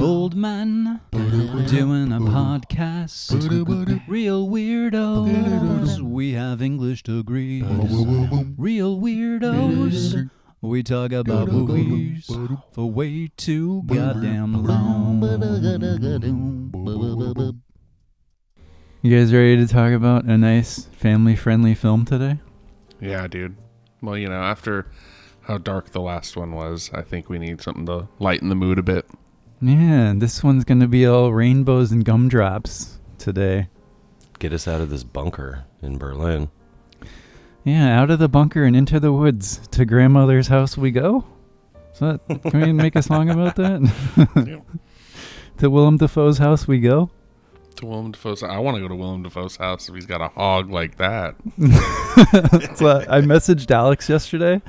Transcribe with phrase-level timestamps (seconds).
[0.00, 1.00] Old man
[1.68, 3.30] doing a podcast.
[4.08, 6.00] Real weirdos.
[6.00, 7.62] We have English degrees.
[8.56, 10.28] Real weirdos.
[10.60, 12.28] We talk about movies
[12.72, 15.22] for way too goddamn long.
[19.02, 22.40] You guys ready to talk about a nice family friendly film today?
[22.98, 23.56] Yeah, dude.
[24.02, 24.90] Well, you know, after
[25.48, 28.78] how dark the last one was, I think we need something to lighten the mood
[28.78, 29.06] a bit.
[29.60, 33.68] Yeah, this one's gonna be all rainbows and gumdrops today.
[34.38, 36.50] Get us out of this bunker in Berlin.
[37.64, 41.24] Yeah, out of the bunker and into the woods to grandmother's house we go.
[41.94, 43.92] So that, can we make a song about that?
[44.46, 44.62] Yep.
[45.58, 47.10] to Willem Dafoe's house we go.
[47.76, 50.28] To Willem Dafoe's, I want to go to Willem Dafoe's house if he's got a
[50.28, 51.36] hog like that.
[52.76, 54.60] so I messaged Alex yesterday,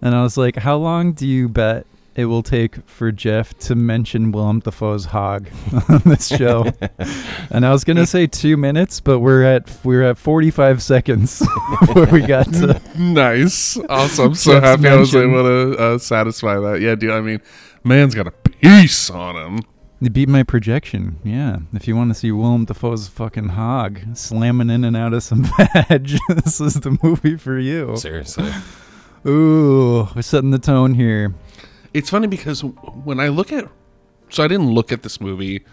[0.00, 3.76] and I was like, "How long do you bet it will take for Jeff to
[3.76, 5.48] mention Willem Dafoe's hog
[5.88, 6.66] on this show?"
[7.50, 11.40] and I was gonna say two minutes, but we're at we're at forty five seconds
[11.80, 12.80] before we got to.
[12.98, 14.34] nice, awesome.
[14.34, 15.30] So Jeff's happy I was mention.
[15.30, 15.42] able
[15.74, 16.80] to uh, satisfy that.
[16.80, 17.10] Yeah, dude.
[17.10, 17.40] I mean,
[17.84, 19.60] man's got a piece on him.
[20.00, 21.18] You beat my projection.
[21.24, 21.58] Yeah.
[21.74, 25.42] If you want to see Willem Dafoe's fucking hog slamming in and out of some
[25.44, 27.96] veg, this is the movie for you.
[27.96, 28.52] Seriously.
[29.26, 31.34] Ooh, we're setting the tone here.
[31.92, 33.68] It's funny because when I look at,
[34.28, 35.64] so I didn't look at this movie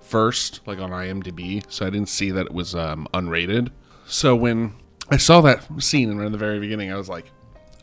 [0.00, 3.70] first, like on IMDb, so I didn't see that it was um, unrated.
[4.06, 4.74] So when
[5.10, 7.30] I saw that scene in the very beginning, I was like,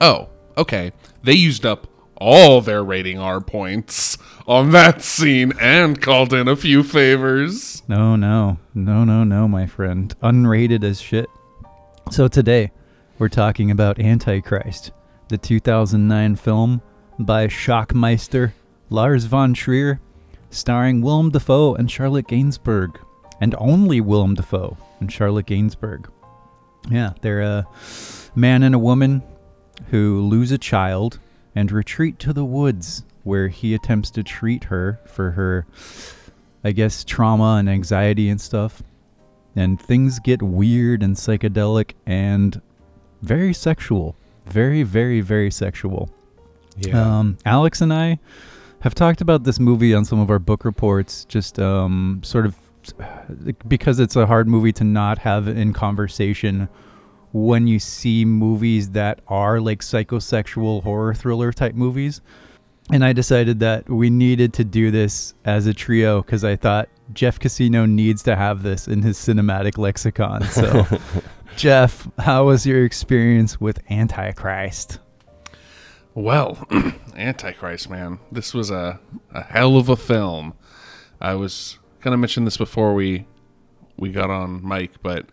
[0.01, 0.91] oh, okay,
[1.23, 1.87] they used up
[2.19, 7.83] all their rating R points on that scene and called in a few favors.
[7.87, 10.15] No, no, no, no, no, my friend.
[10.21, 11.29] Unrated as shit.
[12.09, 12.71] So today,
[13.19, 14.91] we're talking about Antichrist,
[15.29, 16.81] the 2009 film
[17.19, 18.51] by Schockmeister,
[18.89, 19.99] Lars von Trier,
[20.49, 22.95] starring Willem Dafoe and Charlotte Gainsbourg,
[23.41, 26.05] and only Willem Dafoe and Charlotte Gainsbourg.
[26.89, 27.67] Yeah, they're a
[28.35, 29.23] man and a woman
[29.89, 31.19] who lose a child
[31.55, 35.65] and retreat to the woods where he attempts to treat her for her
[36.63, 38.83] I guess trauma and anxiety and stuff.
[39.55, 42.61] And things get weird and psychedelic and
[43.27, 44.15] very sexual.
[44.45, 46.09] Very, very, very sexual.
[46.77, 47.19] Yeah.
[47.19, 48.19] Um, Alex and I
[48.81, 52.55] have talked about this movie on some of our book reports, just um, sort of
[53.67, 56.69] because it's a hard movie to not have in conversation
[57.33, 62.21] when you see movies that are like psychosexual horror thriller type movies.
[62.91, 66.87] And I decided that we needed to do this as a trio because I thought
[67.13, 70.43] Jeff Casino needs to have this in his cinematic lexicon.
[70.43, 70.85] So,
[71.57, 74.99] Jeff, how was your experience with Antichrist?
[76.13, 76.65] Well,
[77.15, 78.99] Antichrist, man, this was a,
[79.33, 80.53] a hell of a film.
[81.19, 83.25] I was kind of mention this before we
[83.97, 85.25] we got on mic, but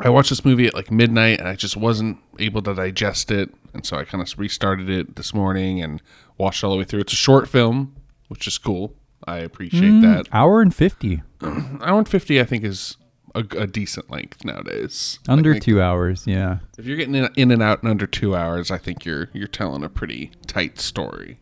[0.00, 3.52] I watched this movie at like midnight and I just wasn't able to digest it,
[3.74, 6.02] and so I kind of restarted it this morning and
[6.38, 7.00] watched all the way through.
[7.00, 7.94] It's a short film,
[8.28, 8.94] which is cool.
[9.24, 10.28] I appreciate mm, that.
[10.32, 11.22] Hour and 50.
[11.42, 12.96] Hour and fifty, I think, is
[13.36, 15.18] a, a decent length nowadays.
[15.28, 16.58] Under Like, two hours, yeah.
[16.78, 19.46] If you're getting in, in and out in under two hours, I think you're you're
[19.46, 21.38] telling a pretty tight story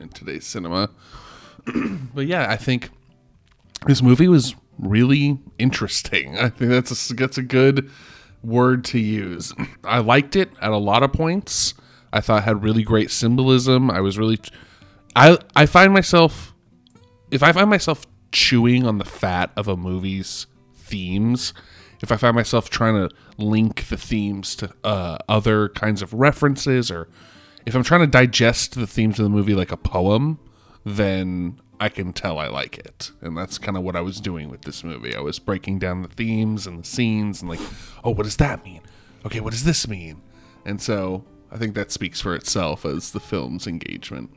[0.00, 0.90] in today's cinema.
[2.14, 2.90] but yeah, I think
[3.86, 6.38] this movie was really interesting.
[6.38, 7.90] I think that's a that's a good
[8.42, 9.52] word to use.
[9.84, 11.74] I liked it at a lot of points.
[12.14, 13.90] I thought had really great symbolism.
[13.90, 14.38] I was really
[15.16, 16.54] I I find myself
[17.30, 21.52] if I find myself chewing on the fat of a movie's themes,
[22.00, 26.90] if I find myself trying to link the themes to uh, other kinds of references,
[26.90, 27.08] or
[27.66, 30.38] if I'm trying to digest the themes of the movie like a poem,
[30.84, 33.10] then I can tell I like it.
[33.20, 35.16] And that's kind of what I was doing with this movie.
[35.16, 37.60] I was breaking down the themes and the scenes and like,
[38.04, 38.82] oh, what does that mean?
[39.26, 40.22] Okay, what does this mean?
[40.64, 41.24] And so
[41.54, 44.30] I think that speaks for itself as the film's engagement.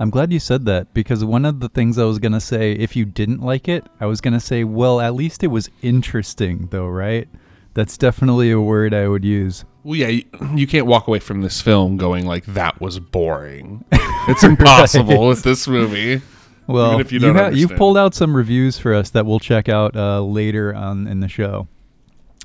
[0.00, 2.72] I'm glad you said that because one of the things I was going to say,
[2.72, 5.70] if you didn't like it, I was going to say, well, at least it was
[5.80, 7.28] interesting, though, right?
[7.74, 9.64] That's definitely a word I would use.
[9.84, 10.24] Well, yeah, you,
[10.56, 13.84] you can't walk away from this film going like that was boring.
[14.28, 16.22] It's impossible with this movie.
[16.68, 19.26] Well, Even if you you don't ha- you've pulled out some reviews for us that
[19.26, 21.66] we'll check out uh, later on in the show.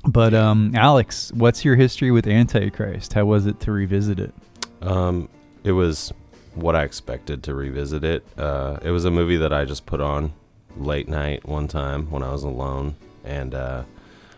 [0.04, 3.12] But um, Alex, what's your history with Antichrist?
[3.12, 4.34] How was it to revisit it?
[4.80, 5.28] Um,
[5.64, 6.12] it was
[6.54, 8.24] what I expected to revisit it.
[8.36, 10.32] Uh, it was a movie that I just put on
[10.76, 13.82] late night one time when I was alone, and uh,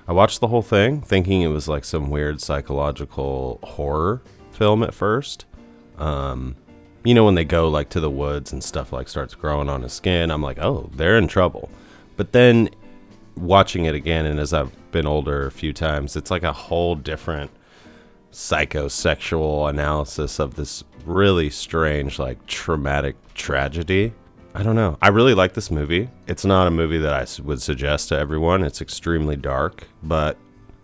[0.08, 4.22] I watched the whole thing thinking it was like some weird psychological horror
[4.52, 5.44] film at first.
[5.98, 6.56] Um,
[7.04, 9.82] you know when they go like to the woods and stuff like starts growing on
[9.82, 11.70] his skin, I'm like, oh, they're in trouble.
[12.16, 12.70] But then
[13.36, 16.94] watching it again, and as I've been older a few times, it's like a whole
[16.94, 17.50] different
[18.32, 24.12] psychosexual analysis of this really strange, like traumatic tragedy.
[24.54, 24.98] I don't know.
[25.00, 26.08] I really like this movie.
[26.26, 28.64] It's not a movie that I would suggest to everyone.
[28.64, 30.36] It's extremely dark, but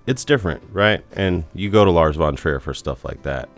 [0.06, 1.04] it's different, right?
[1.12, 3.48] And you go to Lars von Trier for stuff like that.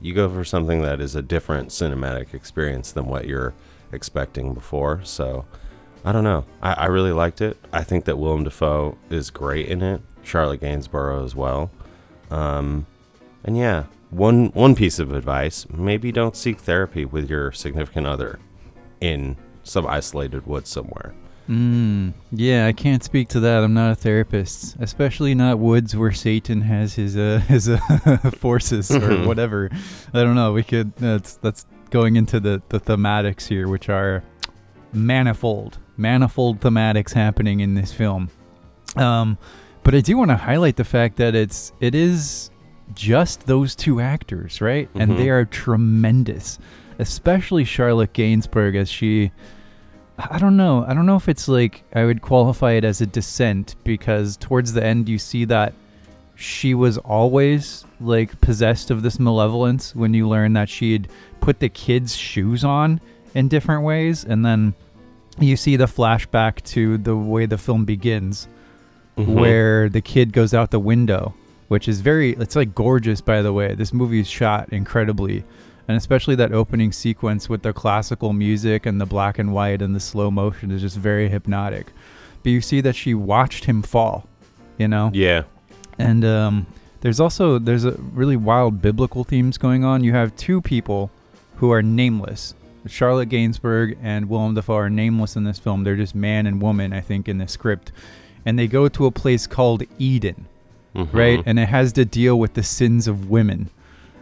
[0.00, 3.54] You go for something that is a different cinematic experience than what you're
[3.92, 5.00] expecting before.
[5.04, 5.46] So,
[6.06, 6.44] I don't know.
[6.62, 7.58] I, I really liked it.
[7.72, 10.00] I think that Willem Dafoe is great in it.
[10.22, 11.70] Charlotte Gainsbourg as well.
[12.30, 12.86] Um,
[13.44, 18.38] and yeah, one one piece of advice: maybe don't seek therapy with your significant other
[19.00, 21.12] in some isolated woods somewhere.
[21.48, 23.62] Mm, yeah, I can't speak to that.
[23.62, 27.78] I'm not a therapist, especially not woods where Satan has his uh, his uh,
[28.38, 29.70] forces or whatever.
[30.14, 30.52] I don't know.
[30.52, 34.22] We could that's that's going into the the thematics here, which are
[34.92, 38.28] manifold, manifold thematics happening in this film.
[38.96, 39.38] Um,
[39.82, 42.50] but I do want to highlight the fact that it's it is
[42.94, 44.88] just those two actors, right?
[44.94, 45.16] And Mhm.
[45.16, 46.58] they are tremendous,
[46.98, 49.30] especially Charlotte Gainsbourg as she.
[50.18, 50.84] I don't know.
[50.88, 54.72] I don't know if it's like I would qualify it as a descent because towards
[54.72, 55.74] the end you see that
[56.36, 61.08] she was always like possessed of this malevolence when you learn that she'd
[61.40, 63.00] put the kids' shoes on
[63.34, 64.72] in different ways and then
[65.38, 68.48] you see the flashback to the way the film begins
[69.18, 69.26] Mhm.
[69.34, 71.34] where the kid goes out the window,
[71.68, 73.74] which is very it's like gorgeous by the way.
[73.74, 75.44] This movie is shot incredibly.
[75.88, 79.94] And especially that opening sequence with the classical music and the black and white and
[79.94, 81.92] the slow motion is just very hypnotic.
[82.42, 84.26] But you see that she watched him fall,
[84.78, 85.10] you know?
[85.14, 85.42] Yeah.
[85.96, 86.66] And um,
[87.02, 90.02] there's also there's a really wild biblical themes going on.
[90.02, 91.10] You have two people
[91.58, 92.54] who are nameless.
[92.90, 95.84] Charlotte Gainsbourg and Willem Dafoe are nameless in this film.
[95.84, 97.92] They're just man and woman, I think, in the script.
[98.44, 100.46] And they go to a place called Eden,
[100.94, 101.08] Mhm.
[101.12, 101.42] right?
[101.46, 103.70] And it has to deal with the sins of women.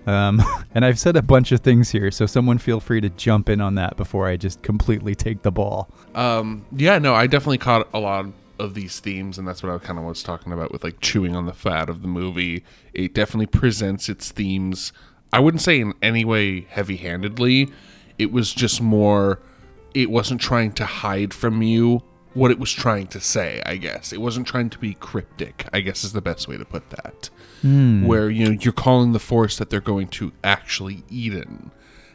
[0.07, 0.43] Um,
[0.75, 3.61] and I've said a bunch of things here, so someone feel free to jump in
[3.61, 5.89] on that before I just completely take the ball.
[6.15, 8.27] Um, yeah, no, I definitely caught a lot
[8.59, 11.35] of these themes, and that's what I kind of was talking about with like chewing
[11.35, 12.65] on the fat of the movie.
[12.93, 14.93] It definitely presents its themes.
[15.33, 17.71] I wouldn't say in any way heavy handedly.
[18.19, 19.41] It was just more,
[19.95, 22.03] it wasn't trying to hide from you
[22.35, 24.13] what it was trying to say, I guess.
[24.13, 27.31] It wasn't trying to be cryptic, I guess is the best way to put that.
[27.63, 28.07] Hmm.
[28.07, 31.71] Where, you know, you're calling the force that they're going to actually Eden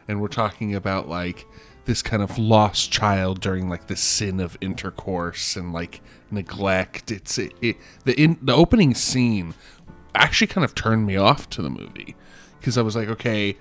[0.10, 1.46] and we're talking about like
[1.86, 7.38] this kind of lost child during like the sin of intercourse and like neglect it's
[7.38, 9.54] it, it the in the opening scene
[10.16, 12.16] actually kind of turned me off to the movie
[12.60, 13.56] because i was like okay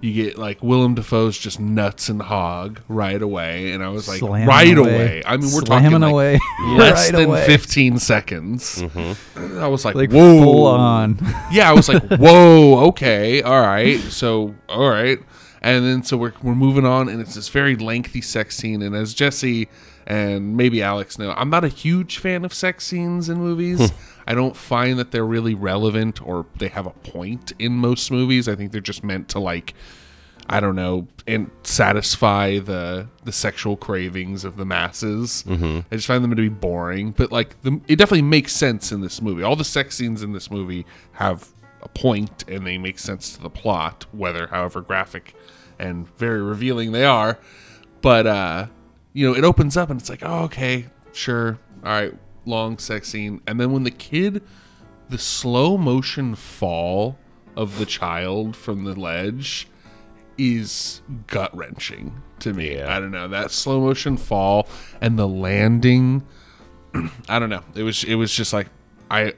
[0.00, 4.18] you get like Willem Dafoe's just nuts and hog right away, and I was like,
[4.18, 4.94] Slamming right away.
[4.94, 5.22] away.
[5.24, 6.38] I mean, we're Slamming talking like away.
[6.76, 7.46] less Right than away.
[7.46, 8.82] 15 seconds.
[8.82, 9.58] Mm-hmm.
[9.58, 11.18] I was like, Like whoa, full on.
[11.52, 15.18] yeah, I was like, whoa, okay, all right, so all right,
[15.62, 18.94] and then so we're we're moving on, and it's this very lengthy sex scene, and
[18.94, 19.68] as Jesse
[20.06, 23.90] and maybe Alex know, I'm not a huge fan of sex scenes in movies.
[23.90, 23.96] Hmm.
[24.26, 28.48] I don't find that they're really relevant or they have a point in most movies.
[28.48, 29.74] I think they're just meant to like.
[30.46, 35.42] I don't know, and satisfy the the sexual cravings of the masses.
[35.46, 35.80] Mm-hmm.
[35.90, 39.00] I just find them to be boring, but like the, it definitely makes sense in
[39.00, 39.42] this movie.
[39.42, 41.48] All the sex scenes in this movie have
[41.80, 45.34] a point, and they make sense to the plot, whether however graphic
[45.78, 47.38] and very revealing they are.
[48.02, 48.66] But uh,
[49.14, 52.14] you know, it opens up and it's like, oh, okay, sure, all right,
[52.46, 54.42] long sex scene, and then when the kid,
[55.08, 57.18] the slow motion fall
[57.56, 59.68] of the child from the ledge
[60.36, 62.76] is gut wrenching to me.
[62.76, 62.96] Yeah.
[62.96, 64.68] I don't know that slow motion fall
[65.00, 66.24] and the landing.
[67.28, 67.62] I don't know.
[67.74, 68.68] It was it was just like
[69.10, 69.34] I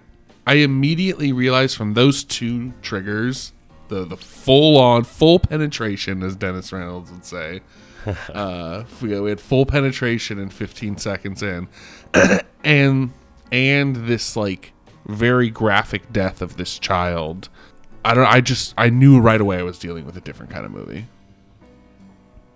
[0.47, 3.53] I immediately realized from those two triggers
[3.89, 7.61] the the full on full penetration as Dennis Reynolds would say.
[8.33, 11.67] uh, we, we had full penetration in 15 seconds in,
[12.65, 13.13] and
[13.53, 14.73] and this like
[15.07, 17.49] very graphic death of this child.
[18.05, 18.27] I don't.
[18.27, 21.07] I just I knew right away I was dealing with a different kind of movie.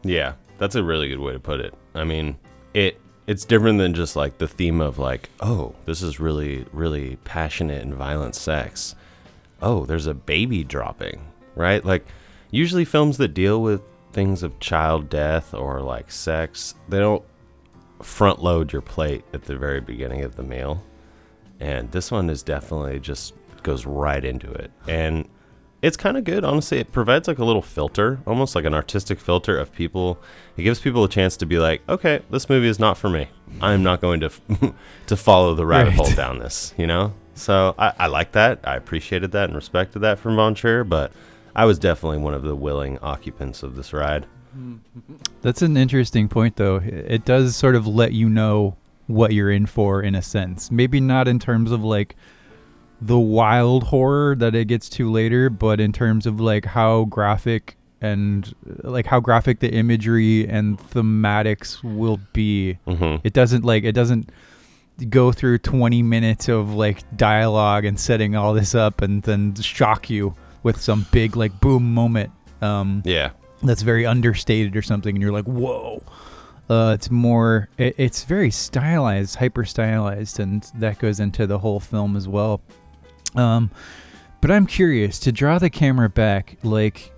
[0.03, 1.75] Yeah, that's a really good way to put it.
[1.95, 2.37] I mean,
[2.75, 7.17] it it's different than just like the theme of like, oh, this is really really
[7.25, 8.95] passionate and violent sex.
[9.63, 11.21] Oh, there's a baby dropping,
[11.55, 11.85] right?
[11.85, 12.07] Like
[12.51, 17.25] usually films that deal with things of child death or like sex, they don't
[18.03, 20.83] front load your plate at the very beginning of the meal.
[21.59, 24.71] And this one is definitely just goes right into it.
[24.89, 25.29] And
[25.83, 26.79] it's kind of good, honestly.
[26.79, 30.19] It provides like a little filter, almost like an artistic filter of people.
[30.57, 33.29] It gives people a chance to be like, okay, this movie is not for me.
[33.61, 34.31] I'm not going to
[35.07, 35.97] to follow the rabbit Right.
[35.97, 37.13] hole down this, you know.
[37.35, 38.61] So I, I like that.
[38.65, 41.13] I appreciated that and respected that from Von Trier, but
[41.57, 44.27] I was definitely one of the willing occupants of this ride.
[45.43, 46.77] That's an interesting point, though.
[46.85, 48.77] It does sort of let you know
[49.07, 50.71] what you're in for, in a sense.
[50.71, 52.17] Maybe not in terms of like
[53.01, 57.77] the wild horror that it gets to later, but in terms of like how graphic
[58.03, 62.75] and like how graphic the imagery and thematics will be.
[62.87, 64.31] hmm It doesn't like it doesn't
[65.09, 70.11] go through 20 minutes of like dialogue and setting all this up and then shock
[70.11, 72.31] you with some big like boom moment.
[72.63, 73.31] Um, Yeah.
[73.63, 76.03] That's very understated or something and you're like whoa.
[76.69, 81.81] Uh, it's more it, it's very stylized hyper stylized and that goes into the whole
[81.81, 82.61] film as well.
[83.35, 83.71] Um
[84.41, 87.13] but i'm curious to draw the camera back like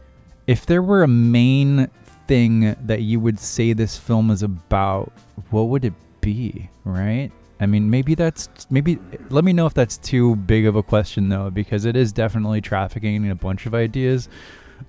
[0.48, 1.88] if there were a main
[2.26, 5.12] thing that you would say this film is about
[5.50, 7.30] what would it be right?
[7.60, 8.98] I mean maybe that's maybe
[9.30, 12.60] let me know if that's too big of a question though because it is definitely
[12.60, 14.28] trafficking in a bunch of ideas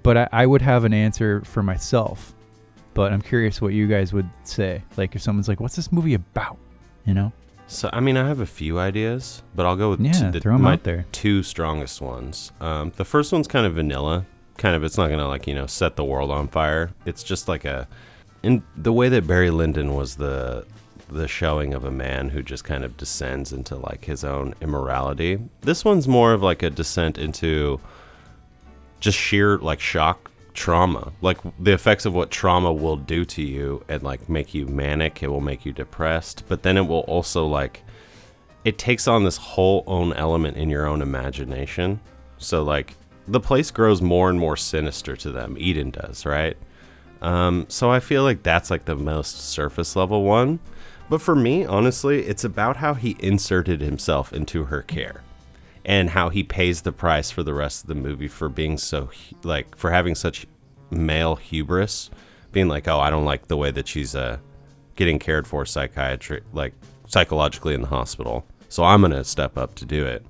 [0.03, 2.33] but I, I would have an answer for myself.
[2.93, 4.83] But I'm curious what you guys would say.
[4.98, 6.57] Like if someone's like, "What's this movie about?"
[7.05, 7.31] You know?
[7.67, 10.55] So I mean, I have a few ideas, but I'll go with Yeah, the, throw
[10.55, 11.05] 'em my out there.
[11.12, 12.51] two strongest ones.
[12.62, 14.25] Um, the first one's kind of vanilla.
[14.57, 16.91] Kind of, it's not gonna like you know set the world on fire.
[17.05, 17.88] It's just like a,
[18.43, 20.65] in the way that Barry Lyndon was the
[21.10, 25.39] the showing of a man who just kind of descends into like his own immorality.
[25.62, 27.79] This one's more of like a descent into
[29.03, 33.83] just sheer like shock trauma like the effects of what trauma will do to you
[33.89, 37.45] and like make you manic it will make you depressed but then it will also
[37.45, 37.83] like
[38.63, 42.00] it takes on this whole own element in your own imagination.
[42.38, 42.95] So like
[43.27, 45.55] the place grows more and more sinister to them.
[45.57, 46.57] Eden does right?
[47.22, 50.60] Um, so i feel like that's like the most surface level one.
[51.10, 55.23] But for me honestly it's about how he inserted himself into her care
[55.86, 59.10] and how he pays the price for the rest of the movie for being so
[59.44, 60.46] like for having such
[60.90, 62.10] male hubris
[62.52, 64.38] being like oh i don't like the way that she's uh
[64.96, 66.74] getting cared for psychiatry like
[67.08, 70.25] psychologically in the hospital so i'm gonna step up to do it.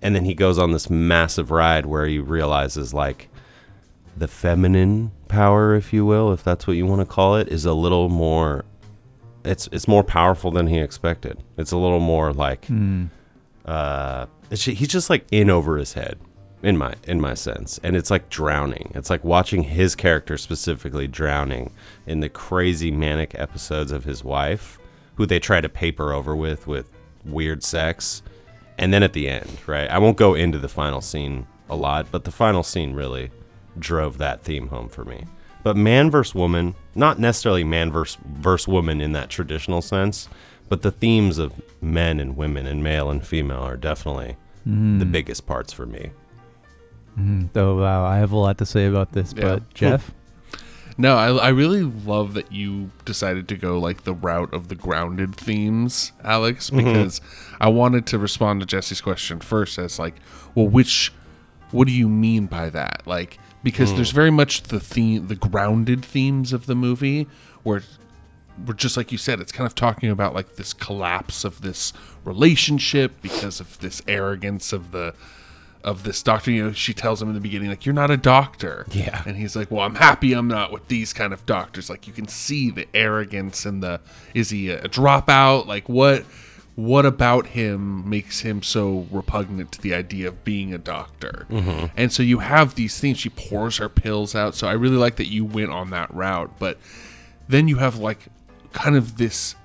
[0.00, 3.28] And then he goes on this massive ride where he realizes like
[4.16, 7.64] the feminine power if you will if that's what you want to call it is
[7.64, 8.64] a little more
[9.44, 11.38] it's it's more powerful than he expected.
[11.56, 12.66] It's a little more like
[13.64, 16.18] uh it's, ju- he's just like in over his head
[16.62, 17.78] in my in my sense.
[17.82, 18.92] And it's like drowning.
[18.94, 21.72] It's like watching his character specifically drowning
[22.06, 24.78] in the crazy manic episodes of his wife
[25.16, 26.90] who they try to paper over with with
[27.24, 28.22] weird sex.
[28.78, 29.90] And then at the end right?
[29.90, 33.30] I won't go into the final scene a lot but the final scene really
[33.78, 35.26] drove that theme home for me.
[35.62, 40.28] But man versus woman not necessarily man versus, versus woman in that traditional sense
[40.68, 45.12] but the themes of men and women and male and female are definitely the hmm.
[45.12, 46.10] biggest parts for me.
[47.14, 47.46] Hmm.
[47.56, 49.42] Oh wow, I have a lot to say about this, Yeah.
[49.42, 50.12] but Jeff,
[51.00, 54.74] No, I, I really love that you decided to go like the route of the
[54.74, 56.78] grounded themes, Alex, mm-hmm.
[56.78, 57.20] because
[57.60, 60.16] I wanted to respond to Jesse's question first as like,
[60.56, 61.12] well, which,
[61.70, 63.02] what do you mean by that?
[63.06, 63.96] Like, because mm.
[63.96, 67.28] there's very much the theme, the grounded themes of the movie
[67.62, 67.82] where,
[68.64, 71.92] where just like you said, it's kind of talking about like this collapse of this
[72.24, 75.14] relationship because of this arrogance of the,
[75.84, 76.50] of this doctor.
[76.50, 79.22] You know, she tells him in the beginning like, "You're not a doctor." Yeah.
[79.26, 82.12] And he's like, "Well, I'm happy I'm not with these kind of doctors." Like you
[82.12, 84.00] can see the arrogance and the
[84.34, 85.66] is he a dropout?
[85.66, 86.24] Like what
[86.78, 91.44] what about him makes him so repugnant to the idea of being a doctor?
[91.50, 91.86] Mm-hmm.
[91.96, 93.18] And so you have these things.
[93.18, 94.54] She pours her pills out.
[94.54, 96.52] So I really like that you went on that route.
[96.60, 96.78] But
[97.48, 98.26] then you have like
[98.78, 99.56] kind of this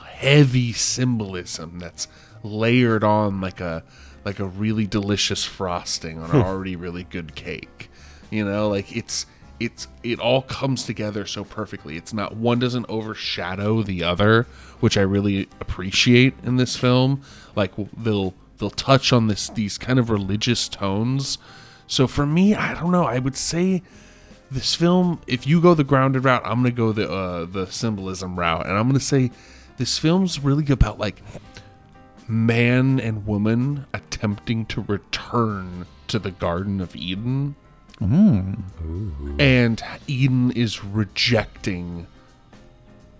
[0.00, 2.08] heavy symbolism that's
[2.42, 3.84] layered on like a
[4.24, 6.46] like a really delicious frosting on an hmm.
[6.46, 7.88] already really good cake.
[8.28, 9.24] You know, like it's
[9.60, 11.96] it's it all comes together so perfectly.
[11.96, 14.48] It's not one doesn't overshadow the other,
[14.80, 17.22] which I really appreciate in this film.
[17.54, 21.38] Like they'll they'll touch on this these kind of religious tones.
[21.86, 23.84] So for me, I don't know, I would say
[24.50, 28.38] this film if you go the grounded route i'm gonna go the uh, the symbolism
[28.38, 29.30] route and i'm gonna say
[29.76, 31.22] this film's really about like
[32.28, 37.54] man and woman attempting to return to the garden of eden.
[39.38, 42.06] And eden is rejecting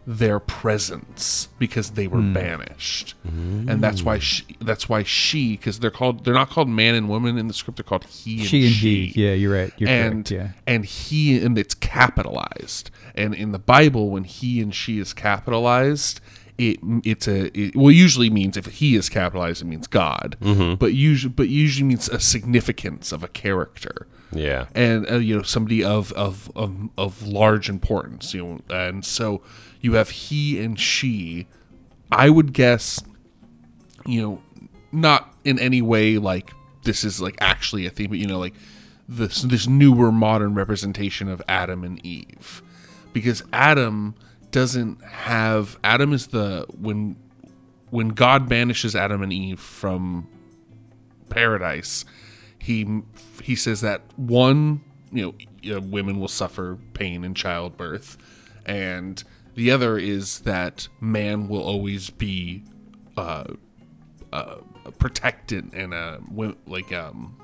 [0.08, 5.90] their presence because they were banished, and that's why she, that's why she because they're
[5.90, 8.66] called they're not called man and woman in the script they're called he and she
[8.66, 9.24] and she he.
[9.26, 9.72] Yeah, you're right.
[9.78, 10.30] You're and correct.
[10.30, 10.50] Yeah.
[10.72, 16.20] and he and it's capitalized and in the bible when he and she is capitalized
[16.58, 20.36] it it's a it, well usually means if he is capitalized it means god
[20.78, 24.66] but usually but usually means a significance of a character Yeah.
[24.74, 29.42] and uh, you know somebody of, of of of large importance you know and so
[29.86, 31.46] you have he and she
[32.12, 33.02] i would guess
[34.04, 34.42] you know
[34.92, 36.52] not in any way like
[36.82, 38.54] this is like actually a theme but you know like
[39.08, 42.62] this this newer modern representation of adam and eve.
[43.12, 44.14] Because adam
[44.50, 47.16] doesn't have adam is the when
[47.90, 50.26] when god banishes adam and eve from
[51.28, 52.04] paradise
[52.58, 53.02] he
[53.42, 54.80] he says that one
[55.12, 58.16] you know women will suffer pain in childbirth
[58.64, 59.24] and
[59.56, 62.62] the other is that man will always be
[63.16, 63.44] uh,
[64.32, 64.56] uh,
[64.98, 66.20] protected and a
[66.66, 67.36] like um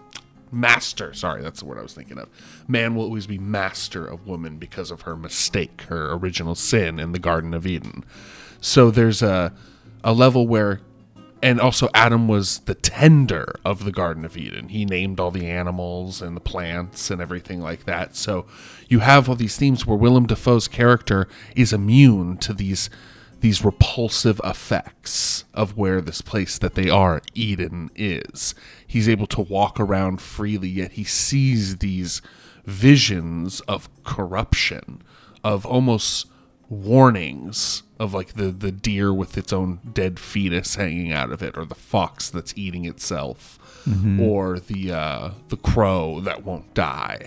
[0.52, 1.14] master.
[1.14, 2.28] Sorry that's the word i was thinking of.
[2.68, 7.12] Man will always be master of woman because of her mistake her original sin in
[7.12, 8.04] the garden of eden.
[8.60, 9.54] So there's a
[10.04, 10.82] a level where
[11.42, 14.68] and also Adam was the tender of the Garden of Eden.
[14.68, 18.14] He named all the animals and the plants and everything like that.
[18.14, 18.46] So
[18.88, 22.88] you have all these themes where Willem Dafoe's character is immune to these
[23.40, 28.54] these repulsive effects of where this place that they are, Eden, is.
[28.86, 32.22] He's able to walk around freely, yet he sees these
[32.64, 35.02] visions of corruption,
[35.42, 36.28] of almost
[36.72, 41.56] warnings of like the the deer with its own dead fetus hanging out of it
[41.56, 43.58] or the fox that's eating itself
[44.20, 47.26] or the uh the crow that won't die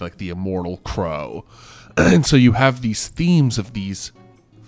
[0.00, 1.44] like the immortal crow.
[1.96, 4.12] And so you have these themes of these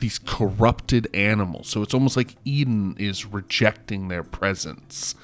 [0.00, 1.68] these corrupted animals.
[1.68, 5.14] So it's almost like eden is rejecting their presence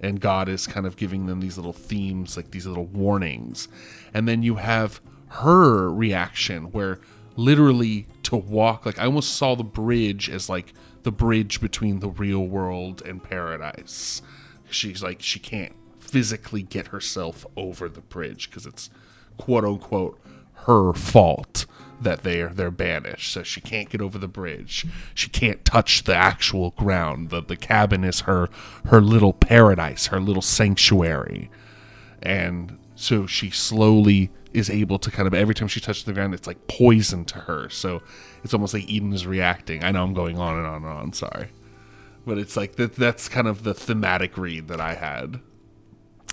[0.00, 3.68] and god is kind of giving them these little themes like these little warnings.
[4.14, 7.00] And then you have her reaction where
[7.36, 12.08] literally to walk like i almost saw the bridge as like the bridge between the
[12.10, 14.22] real world and paradise.
[14.68, 18.90] She's like she can't physically get herself over the bridge because it's
[19.36, 20.20] quote unquote
[20.66, 21.66] her fault
[22.00, 23.32] that they're they're banished.
[23.32, 24.86] So she can't get over the bridge.
[25.14, 27.30] She can't touch the actual ground.
[27.30, 28.48] The, the cabin is her
[28.86, 31.50] her little paradise her little sanctuary.
[32.22, 36.34] And so she slowly is able to kind of every time she touches the ground
[36.34, 38.02] it's like poison to her so
[38.42, 41.12] it's almost like eden is reacting i know i'm going on and on and on
[41.12, 41.48] sorry
[42.26, 45.40] but it's like that that's kind of the thematic read that i had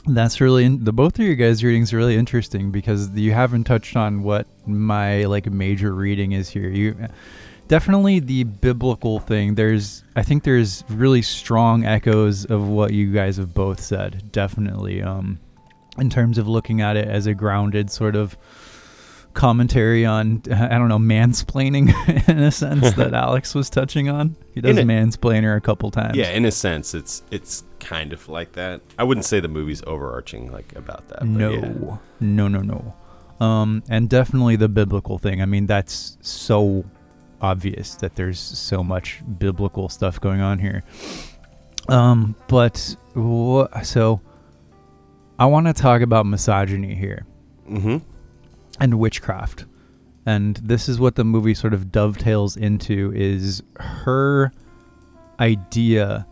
[0.07, 3.63] That's really in, the both of you guys' readings are really interesting because you haven't
[3.63, 6.69] touched on what my like major reading is here.
[6.69, 7.07] You
[7.67, 9.55] definitely the biblical thing.
[9.55, 14.31] There's I think there's really strong echoes of what you guys have both said.
[14.31, 15.39] Definitely, um,
[15.97, 18.37] in terms of looking at it as a grounded sort of
[19.33, 21.89] commentary on I don't know mansplaining
[22.29, 24.35] in a sense that Alex was touching on.
[24.53, 26.15] He does a- mansplainer a couple times.
[26.15, 28.81] Yeah, in a sense, it's it's kind of like that.
[28.97, 31.19] I wouldn't say the movie's overarching like about that.
[31.19, 31.97] But No, yeah.
[32.19, 32.95] no, no, no.
[33.45, 35.41] Um, and definitely the biblical thing.
[35.41, 36.85] I mean, that's so
[37.41, 40.83] obvious that there's so much biblical stuff going on here.
[41.89, 42.95] Um, but
[43.83, 44.21] so
[45.39, 47.25] I want to talk about misogyny here
[47.69, 47.97] Mm-hmm.
[48.79, 49.65] and witchcraft.
[50.27, 54.51] And this is what the movie sort of dovetails into is her
[55.39, 56.27] idea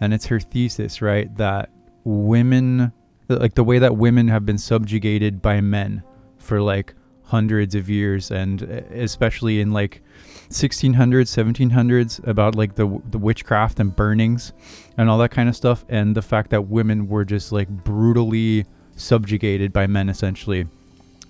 [0.00, 1.70] and it's her thesis, right, that
[2.04, 2.92] women
[3.28, 6.02] like the way that women have been subjugated by men
[6.38, 10.02] for like hundreds of years and especially in like
[10.50, 14.52] 1600s 1700s about like the the witchcraft and burnings
[14.96, 18.64] and all that kind of stuff and the fact that women were just like brutally
[18.96, 20.66] subjugated by men essentially.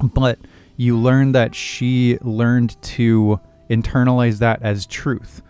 [0.01, 0.39] But
[0.77, 5.43] you learn that she learned to internalize that as truth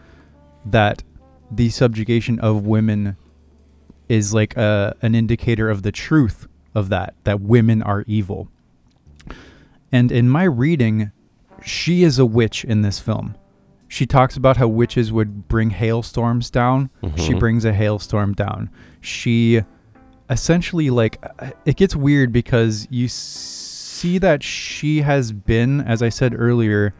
[0.66, 1.02] that
[1.50, 3.16] the subjugation of women
[4.08, 8.48] is like a, an indicator of the truth of that that women are evil.
[9.90, 11.12] And in my reading
[11.64, 13.36] she is a witch in this film
[13.96, 17.38] she talks about how witches would bring hailstorms down she Mhm.
[17.38, 18.70] brings a hailstorm down
[19.02, 19.60] she
[20.30, 26.08] essentially like uh, it gets weird because you see that she has been as i
[26.08, 26.94] said earlier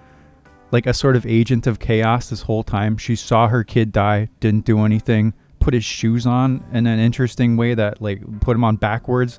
[0.70, 4.28] like a sort of agent of chaos this whole time she saw her kid die
[4.40, 8.64] didn't do anything put his shoes on in an interesting way that like put him
[8.64, 9.38] on backwards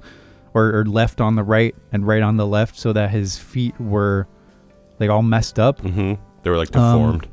[0.56, 3.80] or, or left on the right and right on the left so that his feet
[3.80, 4.28] were
[5.00, 6.14] like all messed up Mm-hmm.
[6.44, 7.28] They were like Um, deformed.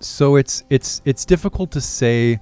[0.00, 2.40] So it's it's it's difficult to say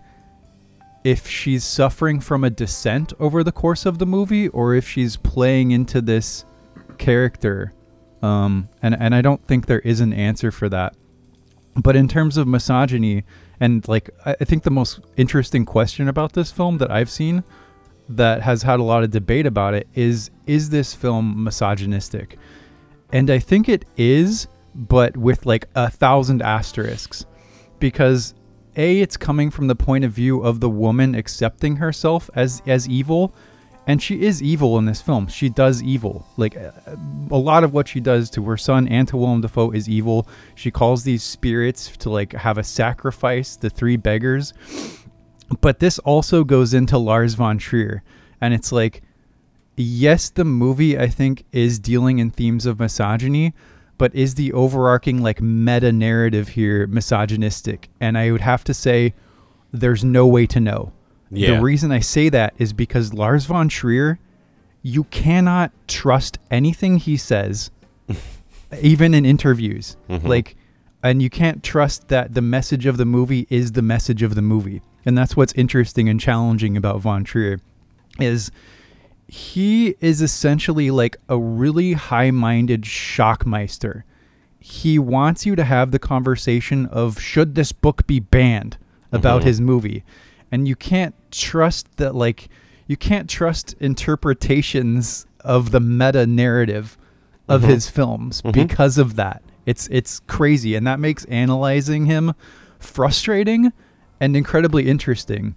[1.04, 5.16] if she's suffering from a descent over the course of the movie or if she's
[5.16, 6.44] playing into this
[6.98, 7.72] character.
[8.22, 10.94] Um, and and I don't think there is an answer for that.
[11.74, 13.24] But in terms of misogyny,
[13.58, 17.42] and like I I think the most interesting question about this film that I've seen
[18.10, 22.38] that has had a lot of debate about it is is this film misogynistic?
[23.12, 27.24] And I think it is, but with like a thousand asterisks.
[27.80, 28.34] Because
[28.76, 32.88] A, it's coming from the point of view of the woman accepting herself as as
[32.88, 33.34] evil.
[33.86, 35.26] And she is evil in this film.
[35.26, 36.24] She does evil.
[36.36, 36.70] Like uh,
[37.30, 40.28] a lot of what she does to her son and to Willem Dafoe is evil.
[40.54, 44.52] She calls these spirits to like have a sacrifice, the three beggars.
[45.60, 48.04] But this also goes into Lars von Trier.
[48.40, 49.02] And it's like,
[49.76, 53.54] yes, the movie I think is dealing in themes of misogyny,
[54.00, 57.90] but is the overarching like meta narrative here misogynistic?
[58.00, 59.12] And I would have to say
[59.72, 60.92] there's no way to know.
[61.30, 61.56] Yeah.
[61.56, 64.18] The reason I say that is because Lars von Trier,
[64.80, 67.70] you cannot trust anything he says,
[68.80, 69.98] even in interviews.
[70.08, 70.26] Mm-hmm.
[70.26, 70.56] Like,
[71.02, 74.40] and you can't trust that the message of the movie is the message of the
[74.40, 74.80] movie.
[75.04, 77.60] And that's what's interesting and challenging about Von Trier
[78.18, 78.50] is
[79.30, 84.02] he is essentially like a really high-minded shockmeister.
[84.58, 88.76] He wants you to have the conversation of should this book be banned
[89.12, 89.46] about mm-hmm.
[89.46, 90.02] his movie.
[90.50, 92.48] And you can't trust that like
[92.88, 96.98] you can't trust interpretations of the meta narrative
[97.48, 97.70] of mm-hmm.
[97.70, 98.50] his films mm-hmm.
[98.50, 99.44] because of that.
[99.64, 102.34] It's it's crazy and that makes analyzing him
[102.80, 103.72] frustrating
[104.18, 105.54] and incredibly interesting.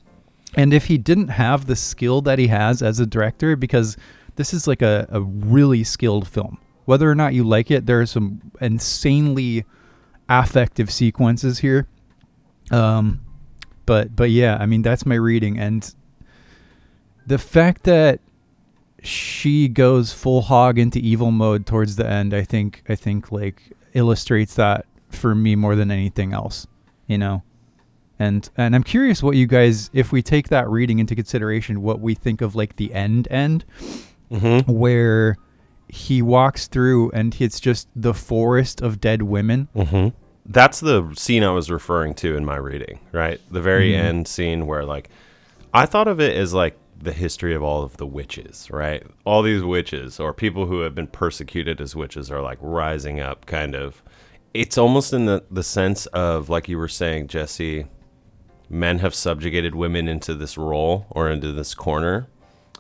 [0.56, 3.98] And if he didn't have the skill that he has as a director, because
[4.36, 8.02] this is like a, a really skilled film, whether or not you like it, there
[8.02, 9.66] are some insanely
[10.30, 11.88] affective sequences here.
[12.72, 13.22] Um,
[13.86, 15.94] but but yeah, I mean that's my reading, and
[17.26, 18.20] the fact that
[19.02, 23.74] she goes full hog into evil mode towards the end, I think I think like
[23.94, 26.68] illustrates that for me more than anything else,
[27.08, 27.44] you know.
[28.24, 32.00] And and I'm curious what you guys, if we take that reading into consideration, what
[32.00, 33.66] we think of like the end end,
[34.32, 34.72] Mm-hmm.
[34.72, 35.38] where
[35.90, 39.68] he walks through and it's just the forest of dead women.
[39.76, 40.08] Mm-hmm.
[40.46, 43.40] That's the scene I was referring to in my reading, right?
[43.52, 44.00] The very Mhm.
[44.00, 45.10] end scene where, like,
[45.74, 49.04] I thought of it as like the history of all of the witches, right?
[49.26, 53.46] All these witches or people who have been persecuted as witches are like rising up,
[53.46, 54.02] kind of.
[54.54, 57.86] It's almost in the, the sense of, like you were saying, Jesse,
[58.70, 62.28] men have subjugated women into this role or into this corner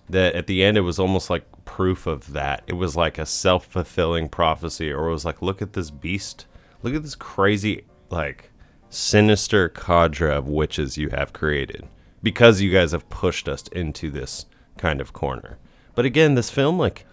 [0.09, 2.63] that at the end it was almost like proof of that.
[2.67, 6.45] It was like a self fulfilling prophecy, or it was like, look at this beast,
[6.81, 8.51] look at this crazy, like
[8.89, 11.87] sinister cadre of witches you have created
[12.21, 14.45] because you guys have pushed us into this
[14.77, 15.57] kind of corner.
[15.95, 17.05] But again, this film, like,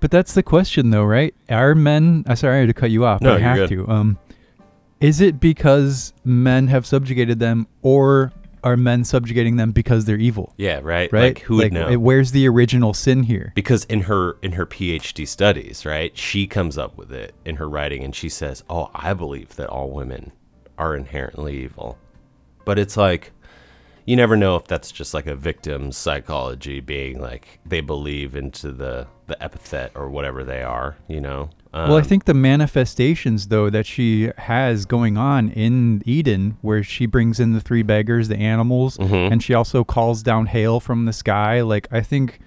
[0.00, 1.34] But that's the question, though, right?
[1.48, 2.24] Are men?
[2.26, 3.20] Uh, sorry to cut you off.
[3.20, 3.68] No, I you're have good.
[3.70, 3.88] to.
[3.88, 4.18] Um,
[5.02, 8.32] is it because men have subjugated them, or
[8.64, 10.54] are men subjugating them because they're evil?
[10.56, 11.34] yeah, right, Right?
[11.34, 11.98] Like, who would know?
[11.98, 13.52] Where's the original sin here?
[13.54, 17.68] because in her in her PhD studies, right, she comes up with it in her
[17.68, 20.32] writing, and she says, "Oh, I believe that all women
[20.78, 21.98] are inherently evil,"
[22.64, 23.32] but it's like
[24.04, 28.72] you never know if that's just like a victim's psychology being like they believe into
[28.72, 31.50] the the epithet or whatever they are, you know.
[31.74, 36.82] Um, well, I think the manifestations, though, that she has going on in Eden, where
[36.82, 39.32] she brings in the three beggars, the animals, Mhm.
[39.32, 41.62] and she also calls down hail from the sky.
[41.62, 42.38] Like, I think,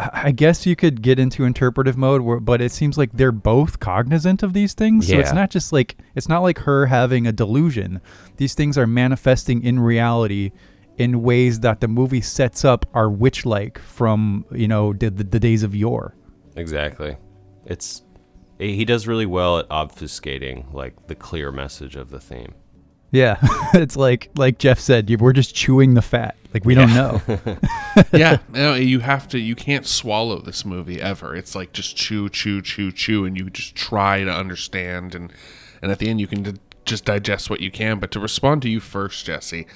[0.00, 3.32] I I guess you could get into interpretive mode, where, but it seems like they're
[3.32, 5.08] both cognizant of these things.
[5.10, 5.16] Yeah.
[5.16, 8.00] So it's not just like it's not like her having a delusion.
[8.36, 10.52] These things are manifesting in reality
[10.98, 15.40] in ways that the movie sets up are witch-like from you know the, the, the
[15.40, 16.14] days of yore.
[16.56, 17.16] exactly.
[17.64, 18.02] It's
[18.60, 22.54] eh, he does really well at obfuscating like the clear message of the theme.
[23.10, 23.38] Yeah,
[23.74, 26.36] it's like like Jeff said, we're just chewing the fat.
[26.52, 27.22] Like we don't know.
[28.12, 29.38] yeah, no, you have to.
[29.38, 31.34] You can't swallow this movie ever.
[31.34, 35.32] It's like just chew, chew, chew, chew, and you just try to understand, and
[35.82, 37.98] and at the end you can d- just digest what you can.
[37.98, 39.66] But to respond to you first, Jesse,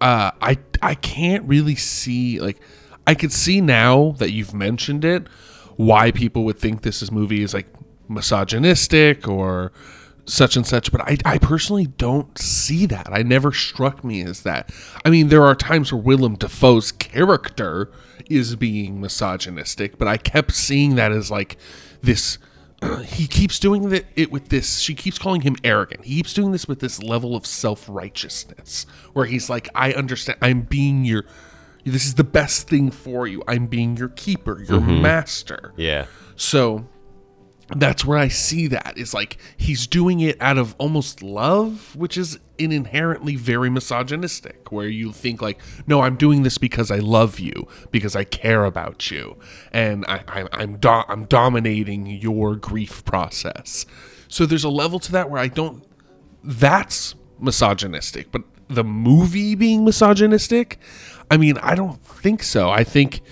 [0.00, 2.60] uh, I I can't really see like
[3.06, 5.28] I could see now that you've mentioned it
[5.76, 7.66] why people would think this is movie is like
[8.08, 9.72] misogynistic or
[10.26, 13.08] such and such, but I, I personally don't see that.
[13.10, 14.70] I never struck me as that.
[15.04, 17.90] I mean, there are times where Willem Dafoe's character
[18.28, 21.56] is being misogynistic, but I kept seeing that as like
[22.02, 22.38] this
[23.04, 24.78] he keeps doing the, it with this.
[24.78, 26.04] She keeps calling him arrogant.
[26.04, 30.38] He keeps doing this with this level of self righteousness, where he's like, "I understand.
[30.42, 31.24] I'm being your.
[31.84, 33.42] This is the best thing for you.
[33.46, 35.02] I'm being your keeper, your mm-hmm.
[35.02, 36.06] master." Yeah.
[36.36, 36.86] So
[37.74, 42.16] that's where I see that is like he's doing it out of almost love, which
[42.16, 46.98] is an inherently very misogynistic, where you think like, no, I'm doing this because I
[46.98, 49.36] love you, because I care about you,
[49.72, 53.84] and I, I, I'm do- I'm dominating your grief process.
[54.28, 55.84] So there's a level to that where I don't.
[56.44, 60.78] That's misogynistic, but the movie being misogynistic,
[61.30, 62.70] I mean, I don't think so.
[62.70, 63.22] I think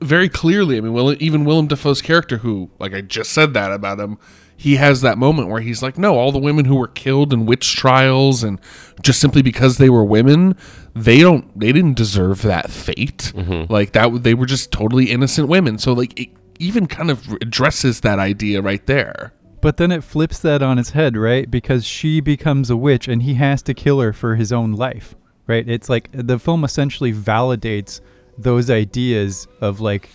[0.00, 0.76] very clearly.
[0.76, 4.18] I mean, Will, even Willem Dafoe's character, who, like I just said that about him,
[4.56, 7.46] he has that moment where he's like, no, all the women who were killed in
[7.46, 8.60] witch trials and
[9.02, 10.56] just simply because they were women,
[10.94, 13.32] they don't, they didn't deserve that fate.
[13.36, 13.72] Mm-hmm.
[13.72, 15.78] Like that, they were just totally innocent women.
[15.78, 19.32] So like, it even kind of addresses that idea right there.
[19.60, 21.48] But then it flips that on its head, right?
[21.48, 25.14] Because she becomes a witch and he has to kill her for his own life,
[25.46, 25.68] right?
[25.68, 28.00] It's like the film essentially validates
[28.38, 30.08] those ideas of like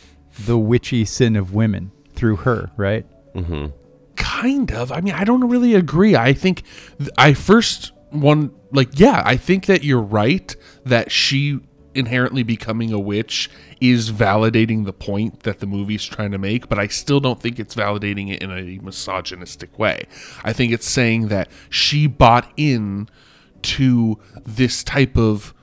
[0.46, 3.06] the witchy sin of women through her, right?
[3.36, 3.68] Mm-hmm.
[4.16, 4.92] kind of.
[4.92, 6.16] I mean i don't really agree.
[6.16, 6.64] I think
[6.98, 10.56] th- i first one like yeah i think that you're right
[10.86, 11.60] that she
[11.96, 13.50] inherently becoming a witch
[13.82, 17.60] is validating the point that the movie's trying to make but i still don't think
[17.60, 20.06] it's validating it in a misogynistic way.
[20.44, 23.10] I think it's saying that she bought in
[23.64, 25.54] to this type of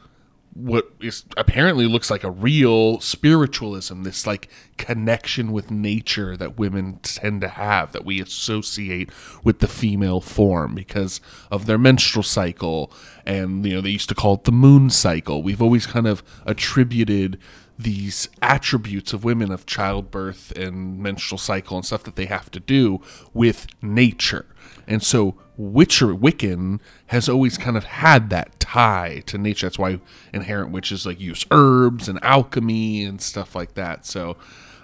[0.52, 6.98] what is apparently looks like a real spiritualism, this like connection with nature that women
[7.02, 9.10] tend to have that we associate
[9.44, 12.92] with the female form because of their menstrual cycle.
[13.24, 15.42] And, you know, they used to call it the moon cycle.
[15.42, 17.38] We've always kind of attributed
[17.78, 22.60] these attributes of women of childbirth and menstrual cycle and stuff that they have to
[22.60, 23.00] do
[23.32, 24.46] with nature.
[24.86, 29.66] And so Witcher Wiccan has always kind of had that tie to nature.
[29.66, 30.00] That's why
[30.32, 34.06] inherent witches like use herbs and alchemy and stuff like that.
[34.06, 34.36] So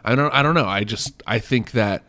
[0.04, 0.66] I don't I don't know.
[0.66, 2.02] I just I think that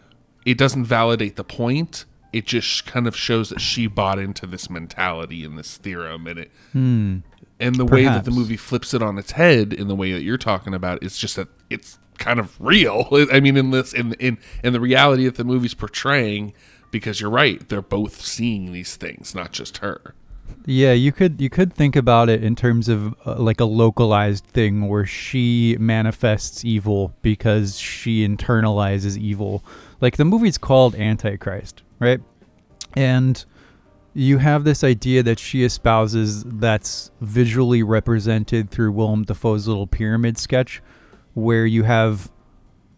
[0.45, 2.05] it doesn't validate the point.
[2.33, 6.39] It just kind of shows that she bought into this mentality and this theorem and
[6.39, 7.17] it hmm.
[7.59, 10.23] and the way that the movie flips it on its head in the way that
[10.23, 13.07] you're talking about is just that it's kind of real.
[13.31, 16.53] I mean, in this, in in in the reality that the movie's portraying,
[16.91, 20.15] because you're right, they're both seeing these things, not just her.
[20.65, 24.45] Yeah, you could you could think about it in terms of uh, like a localized
[24.45, 29.63] thing where she manifests evil because she internalizes evil.
[30.01, 32.19] Like the movie's called Antichrist, right?
[32.95, 33.45] And
[34.13, 40.38] you have this idea that she espouses that's visually represented through Willem Dafoe's little pyramid
[40.38, 40.81] sketch
[41.33, 42.31] where you have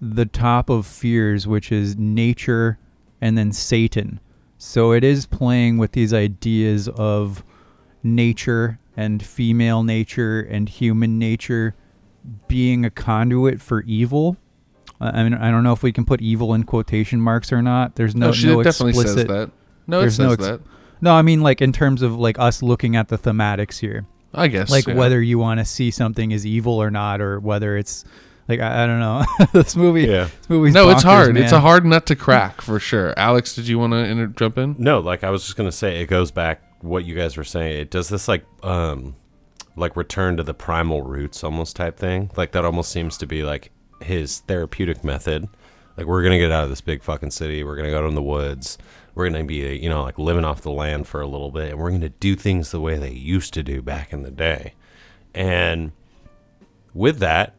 [0.02, 2.80] the top of fears which is nature
[3.22, 4.20] and then Satan.
[4.62, 7.46] So it is playing with these ideas of
[8.04, 11.76] nature and female nature and human nature
[12.50, 14.36] being a conduit for evil.
[15.00, 17.96] I mean, I don't know if we can put evil in quotation marks or not.
[17.96, 19.18] There's no, No, she no definitely explicit.
[19.18, 19.52] says that.
[19.88, 20.62] No, it there's says no ex- that.
[21.00, 24.50] No, I mean like in terms of like us looking at the thematics here, I
[24.50, 24.96] guess like yeah.
[24.96, 28.04] whether you want to see something as evil or not, or whether it's
[28.50, 29.24] like I, I don't know.
[29.54, 30.26] this movie, Yeah.
[30.26, 31.38] this movie's No, it's bonkers, hard.
[31.38, 33.14] It's a hard nut to crack for sure.
[33.18, 34.76] Alex, did you want to inter- jump in?
[34.80, 37.80] No, like I was just gonna say, it goes back what you guys were saying.
[37.80, 39.16] It does this like um
[39.76, 42.32] like return to the primal roots almost type thing.
[42.36, 45.48] Like that almost seems to be like his therapeutic method.
[45.96, 47.64] Like we're gonna get out of this big fucking city.
[47.64, 48.78] We're gonna go out in the woods.
[49.16, 51.80] We're gonna be you know like living off the land for a little bit, and
[51.80, 54.74] we're gonna do things the way they used to do back in the day.
[55.36, 55.92] And
[56.94, 57.54] with that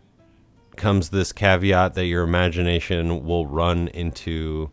[0.81, 4.71] comes this caveat that your imagination will run into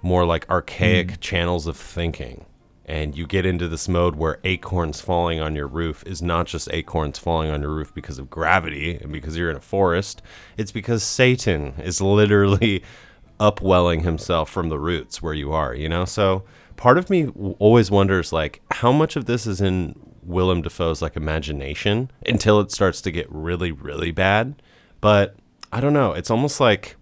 [0.00, 1.16] more like archaic hmm.
[1.20, 2.46] channels of thinking.
[2.86, 6.68] And you get into this mode where acorns falling on your roof is not just
[6.72, 10.22] acorns falling on your roof because of gravity and because you're in a forest.
[10.56, 12.82] It's because Satan is literally
[13.40, 16.04] upwelling himself from the roots where you are, you know?
[16.04, 16.44] So
[16.76, 21.16] part of me always wonders, like, how much of this is in Willem Dafoe's, like,
[21.16, 24.60] imagination until it starts to get really, really bad.
[25.00, 25.36] But
[25.72, 26.12] I don't know.
[26.12, 26.96] It's almost like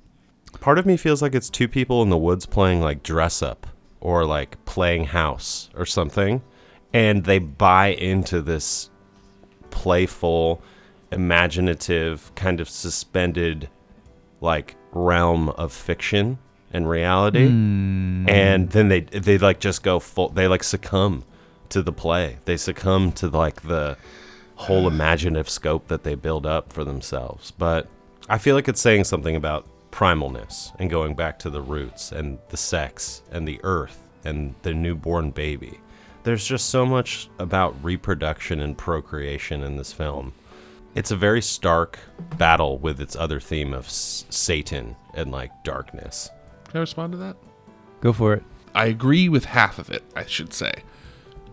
[0.60, 3.66] part of me feels like it's two people in the woods playing like dress up
[4.00, 6.42] or like playing house or something
[6.92, 8.90] and they buy into this
[9.70, 10.62] playful
[11.12, 13.68] imaginative kind of suspended
[14.40, 16.38] like realm of fiction
[16.72, 17.48] and reality.
[17.48, 18.28] Hmm.
[18.28, 21.24] And then they they like just go full they like succumb
[21.70, 22.38] to the play.
[22.44, 23.96] They succumb to like the
[24.56, 27.52] whole imaginative scope that they build up for themselves.
[27.52, 27.88] But
[28.28, 32.38] i feel like it's saying something about primalness and going back to the roots and
[32.50, 35.80] the sex and the earth and the newborn baby.
[36.24, 40.34] There's just so much about reproduction and procreation in this film.
[40.94, 41.98] It's a very stark
[42.36, 46.28] battle with its other theme of s- Satan and like darkness.
[46.64, 47.36] Can I respond to that?
[48.02, 48.42] Go for it.
[48.74, 50.72] I agree with half of it, I should say.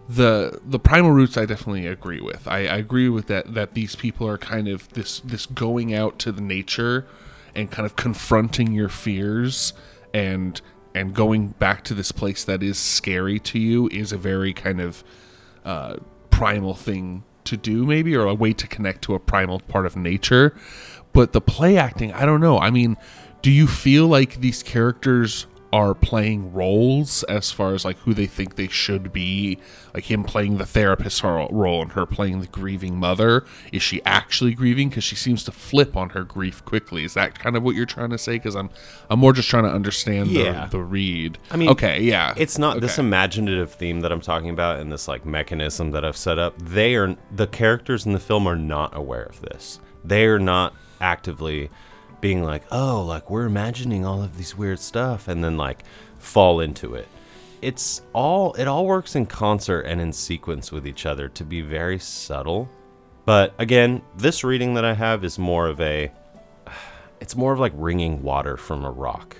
[0.07, 2.47] The the primal roots I definitely agree with.
[2.47, 6.19] I, I agree with that that these people are kind of this this going out
[6.19, 7.07] to the nature
[7.55, 9.73] and kind of confronting your fears
[10.13, 10.61] and
[10.93, 14.79] and going back to this place that is scary to you is a very kind
[14.79, 15.03] of
[15.65, 15.97] uh,
[16.29, 19.95] primal thing to do maybe or a way to connect to a primal part of
[19.95, 20.55] nature
[21.13, 22.97] but the play acting i don't know i mean
[23.41, 28.25] do you feel like these characters are playing roles as far as like who they
[28.27, 29.59] think they should be.
[29.93, 33.43] Like him playing the therapist role and her playing the grieving mother.
[33.73, 34.87] Is she actually grieving?
[34.87, 37.03] Because she seems to flip on her grief quickly.
[37.03, 38.33] Is that kind of what you're trying to say?
[38.35, 38.69] Because i'm
[39.09, 40.65] i'm more just trying to understand Yeah.
[40.67, 41.37] the, the read.
[41.51, 42.33] I mean, okay yeah.
[42.37, 46.17] It's not this imaginative theme that I'm talking about and this like mechanism that I've
[46.17, 46.57] set up.
[46.57, 49.81] They are the characters in the film are not aware of this.
[50.05, 51.69] They are not actively
[52.25, 55.83] being like, "Oh, like we're imagining all of these weird stuff," and then like
[56.17, 57.07] fall into it.
[57.61, 61.61] It's all it all works in concert and in sequence with each other to be
[61.61, 62.67] very subtle.
[63.25, 66.11] But again, this reading that I have is more of a
[67.21, 69.37] it's more of like wringing water from a rock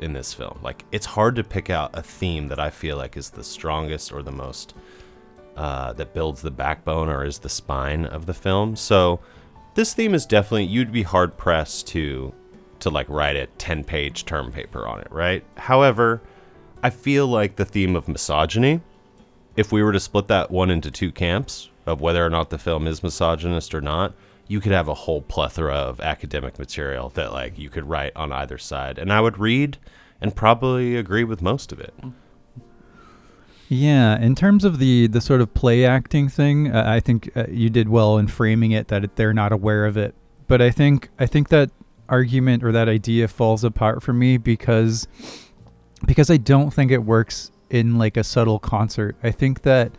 [0.00, 0.58] in this film.
[0.64, 4.10] Like it's hard to pick out a theme that I feel like is the strongest
[4.10, 4.74] or the most
[5.56, 8.74] uh, that builds the backbone or is the spine of the film.
[8.74, 9.20] So
[9.76, 12.34] this theme is definitely you'd be hard pressed to
[12.80, 15.44] to like write a 10 page term paper on it, right?
[15.56, 16.22] However,
[16.82, 18.80] I feel like the theme of misogyny,
[19.54, 22.58] if we were to split that one into two camps of whether or not the
[22.58, 24.14] film is misogynist or not,
[24.48, 28.32] you could have a whole plethora of academic material that like you could write on
[28.32, 28.98] either side.
[28.98, 29.76] And I would read
[30.20, 31.94] and probably agree with most of it.
[33.68, 37.46] Yeah, in terms of the the sort of play acting thing, uh, I think uh,
[37.48, 40.14] you did well in framing it that they're not aware of it.
[40.46, 41.70] But I think I think that
[42.08, 45.08] argument or that idea falls apart for me because
[46.06, 49.16] because I don't think it works in like a subtle concert.
[49.22, 49.92] I think that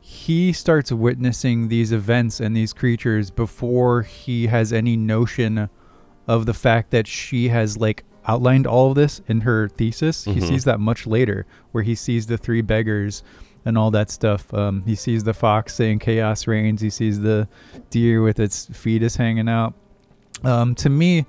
[0.00, 5.68] he starts witnessing these events and these creatures before he has any notion
[6.26, 10.24] of the fact that she has like outlined all of this in her thesis.
[10.24, 10.48] He Mhm.
[10.48, 13.22] sees that much later, where he sees the three beggars
[13.64, 14.52] and all that stuff.
[14.54, 17.48] Um, he sees the fox saying "chaos reigns." He sees the
[17.90, 19.74] deer with its fetus hanging out.
[20.44, 21.26] Um, to me,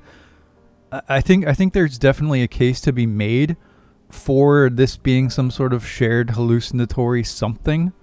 [1.07, 3.55] I- think I think there's definitely a case to be made
[4.09, 7.93] for this being some sort of shared hallucinatory something.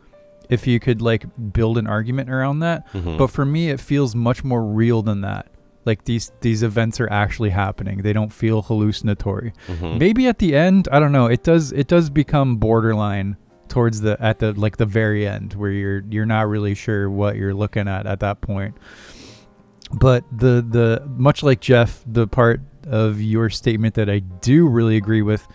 [0.49, 3.19] If you could like build an argument around that, Mhm.
[3.19, 5.49] but for me, it feels much more real than that.
[5.89, 8.03] Like these these events are actually happening.
[8.03, 9.53] They don't feel hallucinatory.
[9.67, 9.99] Mhm.
[9.99, 11.27] Maybe at the end, I don't know.
[11.27, 13.37] It does it does become borderline
[13.69, 17.37] towards the at the like the very end where you're you're not really sure what
[17.37, 18.75] you're looking at at that point.
[19.93, 24.97] But the the much like Jeff, the part of your statement that I do really
[24.97, 25.47] agree with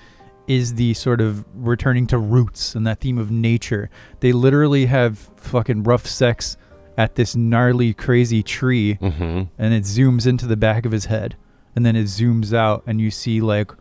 [0.47, 3.89] is the sort of returning to roots and that theme of nature.
[4.19, 6.57] They literally have fucking rough sex
[6.97, 9.49] at this gnarly crazy tree Mhm.
[9.57, 11.35] and it zooms into the back of his head
[11.75, 13.71] and then it zooms out and you see like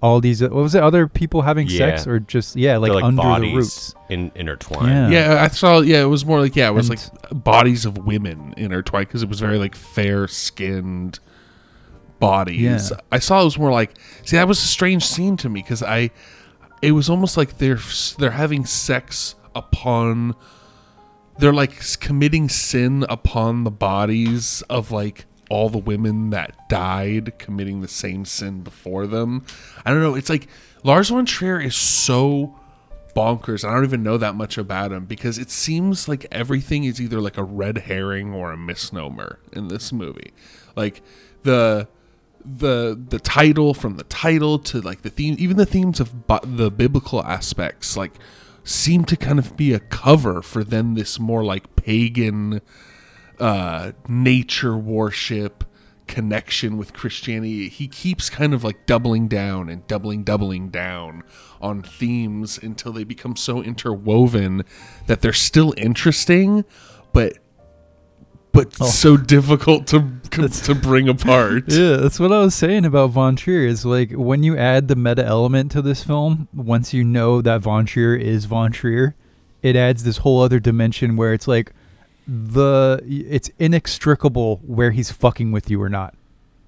[0.00, 3.22] all these what was it other people having sex or just yeah like, like under
[3.40, 5.12] the roots in, intertwined.
[5.12, 5.36] Yeah.
[5.36, 5.80] Yeah, I saw.
[5.80, 6.98] Yeah, it was more like yeah, it was And-
[7.32, 11.20] like bodies of women intertwined because it was very like fair skinned
[12.20, 12.90] bodies.
[12.90, 12.96] Yeah.
[13.12, 15.82] I saw it was more like see that was a strange scene to me because
[15.82, 16.10] I
[16.82, 17.80] it was almost like they're
[18.18, 20.34] they're having sex upon
[21.38, 27.80] they're like committing sin upon the bodies of like all the women that died committing
[27.80, 29.44] the same sin before them.
[29.84, 30.14] I don't know.
[30.14, 30.48] It's like
[30.82, 32.58] Lars von Trier is so
[33.14, 33.66] bonkers.
[33.66, 37.20] I don't even know that much about him because it seems like everything is either
[37.20, 40.32] like a red herring or a misnomer in this movie.
[40.76, 41.02] Like
[41.42, 41.88] the
[42.44, 46.44] the the title from the title to like the theme even the themes of bu-
[46.44, 48.12] the biblical aspects like
[48.64, 52.60] seem to kind of be a cover for then this more like pagan
[53.38, 55.64] uh nature worship
[56.06, 57.68] connection with Christianity.
[57.68, 61.22] He keeps kind of like doubling down and doubling doubling down
[61.60, 64.64] on themes until they become so interwoven
[65.06, 66.64] that they're still interesting
[67.14, 67.38] but
[68.54, 69.98] but so difficult to
[70.64, 71.64] to bring apart.
[71.68, 74.96] yeah that's what i was saying about von trier is like when you add the
[74.96, 79.14] meta element to this film once you know that von trier is von trier
[79.62, 81.72] it adds this whole other dimension where it's like
[82.26, 86.14] the it's inextricable where he's fucking with you or not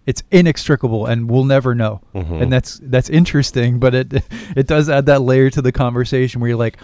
[0.06, 2.42] it's inextricable and we'll never know Mhm.
[2.42, 4.12] and that's that's interesting but it
[4.56, 6.76] it does add that layer to the conversation where you're like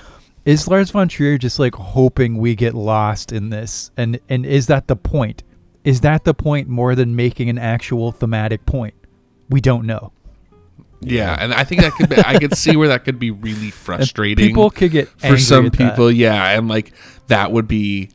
[0.45, 4.67] is Lars von Trier just like hoping we get lost in this and and is
[4.67, 5.43] that the point
[5.85, 8.95] is that the point more than making an actual thematic point
[9.49, 10.13] we don't know
[11.01, 13.65] Yeah, and I think that could be, I could see where that could be really
[13.67, 14.47] And frustrating.
[14.47, 15.91] people could get for some at that.
[15.91, 16.93] people, yeah, and like
[17.27, 18.11] that would be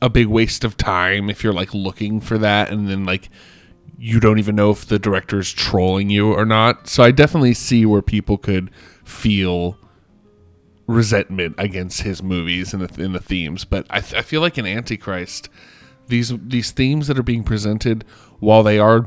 [0.00, 3.28] a big waste of time if you're like looking for that and then like
[3.98, 6.88] you don't even know if the director is trolling you or not.
[6.88, 8.70] So I definitely see where people could
[9.04, 9.76] feel
[10.86, 14.58] resentment against his movies and the, and the themes, but I, th- I feel like
[14.58, 15.48] in Antichrist,
[16.08, 18.04] these these themes that are being presented,
[18.40, 19.06] while they are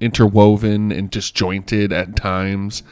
[0.00, 2.82] interwoven and disjointed at times,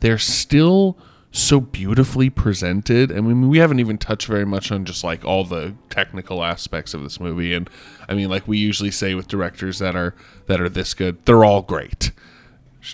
[0.00, 0.98] they're still
[1.30, 3.12] so beautifully presented.
[3.12, 6.94] I mean, we haven't even touched very much on just like all the technical aspects
[6.94, 7.54] of this movie.
[7.54, 7.68] And
[8.08, 10.14] I mean, like we usually say with directors that are
[10.46, 12.12] that are this good, they're all great.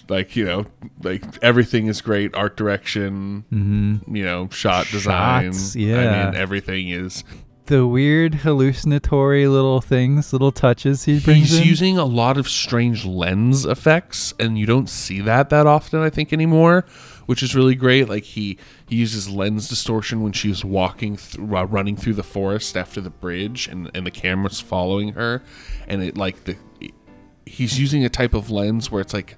[0.08, 0.66] Like you know,
[1.02, 2.34] like everything is great.
[2.34, 4.16] Art direction, mm-hmm.
[4.16, 5.52] you know, shot design.
[5.52, 7.24] Shots, I mean, everything is
[7.66, 12.46] the weird hallucinatory little things little touches he brings he's in using a lot of
[12.46, 16.84] strange lens effects and you don't see that that often i think anymore
[17.24, 21.96] which is really great like he he uses lens distortion when she's walking through running
[21.96, 25.42] through the forest after the bridge and and the camera's following her
[25.88, 26.56] and it like the
[27.46, 29.36] he's using a type of lens where it's like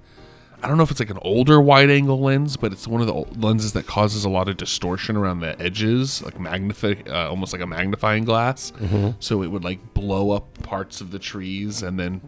[0.66, 3.06] I don't know if it's like an older wide angle lens, but it's one of
[3.06, 7.52] the lenses that causes a lot of distortion around the edges, like magnify, uh, almost
[7.52, 8.72] like a magnifying glass.
[9.20, 12.20] So it would like blow up parts of the trees, and then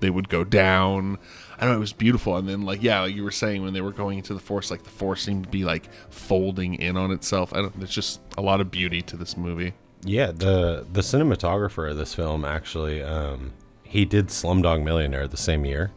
[0.00, 1.18] they would go down.
[1.58, 1.76] I don't know.
[1.76, 4.18] It was beautiful, and then like yeah, like you were saying when they were going
[4.18, 7.52] into the forest, like the forest seemed to be like folding in on itself.
[7.52, 7.78] I don't.
[7.78, 9.74] There's just a lot of beauty to this movie.
[10.04, 13.52] Yeah, the the cinematographer of this film actually, um,
[13.84, 15.92] he did Slumdog Millionaire the same year,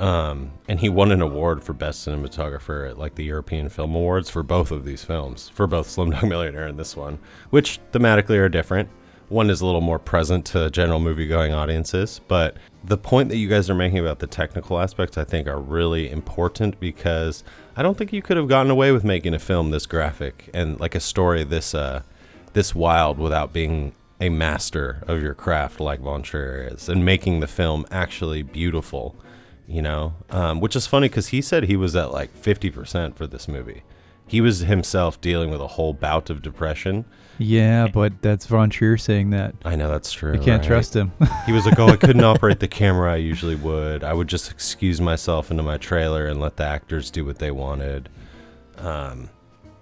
[0.00, 4.30] um, and he won an award for best cinematographer at like the European Film Awards
[4.30, 7.18] for both of these films, for both Slumdog Millionaire and this one,
[7.50, 8.88] which thematically are different.
[9.28, 13.46] One is a little more present to general movie-going audiences, but the point that you
[13.46, 17.44] guys are making about the technical aspects, I think, are really important because
[17.76, 20.80] I don't think you could have gotten away with making a film this graphic and
[20.80, 22.02] like a story this uh,
[22.54, 27.40] this wild without being a master of your craft like Von Trier is and making
[27.40, 29.14] the film actually beautiful,
[29.70, 30.14] you know?
[30.30, 33.82] Um, which is funny because he said he was at like 50% for this movie.
[34.26, 37.04] He was himself dealing with a whole bout of depression.
[37.38, 40.34] yeah but that's von trier saying that I know that's true.
[40.34, 40.68] You can't right?
[40.68, 41.12] trust him
[41.46, 44.04] He was like, "Oh, I couldn't operate the camera I usually would.
[44.04, 47.50] I would just excuse myself into my trailer and let the actors do what they
[47.50, 48.08] wanted."
[48.78, 49.30] Um,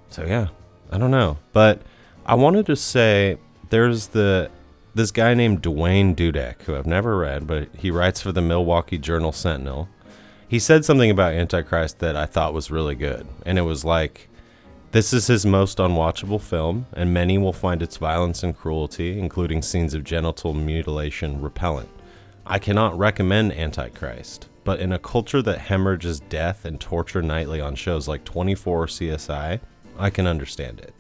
[0.09, 0.49] so yeah,
[0.91, 1.83] I don't know, but
[2.27, 3.37] I wanted to say
[3.71, 4.51] there's the
[4.99, 8.99] this guy named Duane Dudek who I've never read, but he writes for the Milwaukee
[8.99, 9.89] Journal Sentinel.
[10.49, 14.29] He said something about Antichrist that I thought was really good, and it was like.
[14.91, 19.61] This is his most unwatchable film, and many will find its violence and cruelty, including
[19.61, 21.91] scenes of genital mutilation, repellent.
[22.47, 27.75] I cannot recommend Antichrist, but in a culture that hemorrhages death and torture nightly on
[27.75, 29.61] shows like 24 or CSI,
[29.99, 30.95] I can understand it.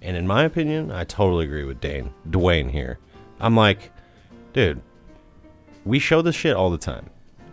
[0.00, 2.98] And in my opinion, I totally agree with Dane, Dwayne here.
[3.40, 3.90] I'm like,
[4.52, 4.80] dude,
[5.84, 7.10] we show this shit all the time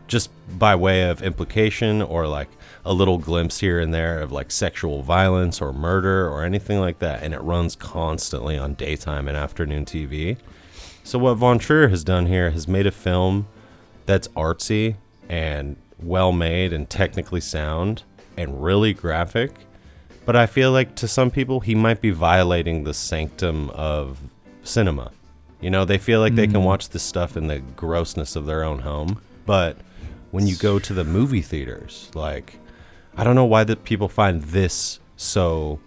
[0.07, 2.49] just by way of implication or like
[2.85, 6.99] a little glimpse here and there of like sexual violence or murder or anything like
[6.99, 10.37] that and it runs constantly on daytime and afternoon TV.
[11.03, 13.47] So what Von Trier has done here has made a film
[14.05, 14.95] that's artsy
[15.29, 18.03] and well made and technically sound
[18.37, 19.51] and really graphic.
[20.25, 24.19] But I feel like to some people he might be violating the sanctum of
[24.63, 25.11] cinema.
[25.59, 28.63] You know, they feel like they can watch this stuff in the grossness of their
[28.63, 29.77] own home, but
[30.31, 32.59] when you go to the movie theaters, like
[33.15, 35.79] I don't know why the people find this so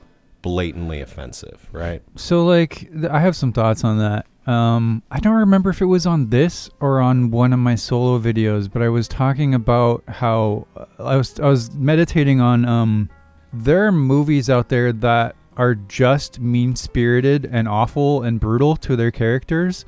[0.42, 2.02] blatantly offensive, right?
[2.16, 4.26] So like th- I have some thoughts on that.
[4.50, 8.18] Um I don't remember if it was on this or on one of my solo
[8.18, 13.08] videos, but I was talking about how uh, I was I was meditating on um
[13.52, 19.10] there are movies out there that are just mean-spirited and awful and brutal to their
[19.10, 19.84] characters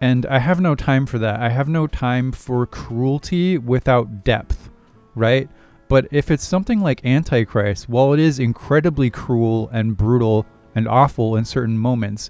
[0.00, 1.40] and I have no time for that.
[1.40, 4.68] I have no time for cruelty without depth,
[5.14, 5.48] right?
[5.88, 10.44] But if it's something like Antichrist, while it is incredibly cruel and brutal
[10.74, 12.28] and awful in certain moments,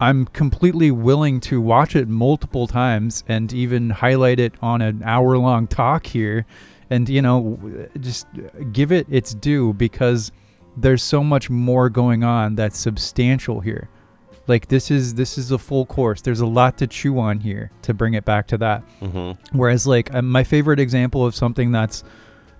[0.00, 5.38] I'm completely willing to watch it multiple times and even highlight it on an hour
[5.38, 6.46] long talk here
[6.90, 7.58] and, you know,
[8.00, 8.26] just
[8.72, 10.32] give it its due because
[10.76, 13.88] there's so much more going on that's substantial here.
[14.46, 16.22] Like this is this is a full course.
[16.22, 18.82] There's a lot to chew on here to bring it back to that.
[19.00, 19.56] Mm-hmm.
[19.56, 22.02] Whereas like uh, my favorite example of something that's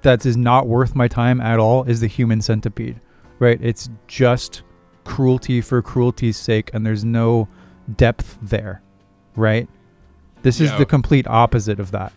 [0.03, 3.01] that is not worth my time at all is the human centipede.
[3.39, 3.59] Right?
[3.63, 4.63] It's just
[5.05, 7.49] cruelty for cruelty's sake and there's no
[7.97, 8.83] depth there.
[9.35, 9.69] Right?
[10.43, 12.13] This is the complete opposite of that.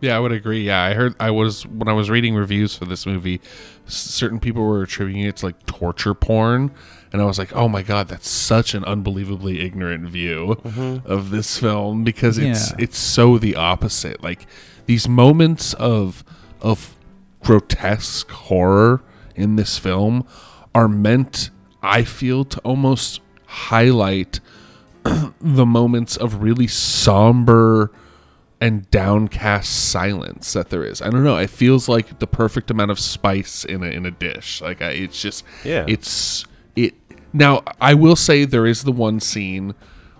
[0.00, 0.62] Yeah, I would agree.
[0.64, 3.40] Yeah, I heard I was when I was reading reviews for this movie,
[3.86, 6.70] certain people were attributing it to like torture porn,
[7.12, 11.10] and I was like, "Oh my god, that's such an unbelievably ignorant view mm-hmm.
[11.10, 12.76] of this film because it's Yeah.
[12.78, 14.22] it's so the opposite.
[14.22, 14.46] Like
[14.86, 16.22] these moments of
[16.60, 16.94] of
[17.42, 19.02] grotesque horror
[19.34, 20.26] in this film
[20.74, 21.50] are meant,
[21.82, 24.40] I feel, to almost highlight
[25.40, 27.90] the moments of really somber
[28.60, 31.00] and downcast silence that there is.
[31.00, 31.36] I don't know.
[31.36, 34.60] It feels like the perfect amount of spice in a in a dish.
[34.60, 35.84] Like I, it's just Yeah.
[35.88, 36.44] It's
[36.76, 36.94] it.
[37.32, 39.74] Now I will say there is the one scene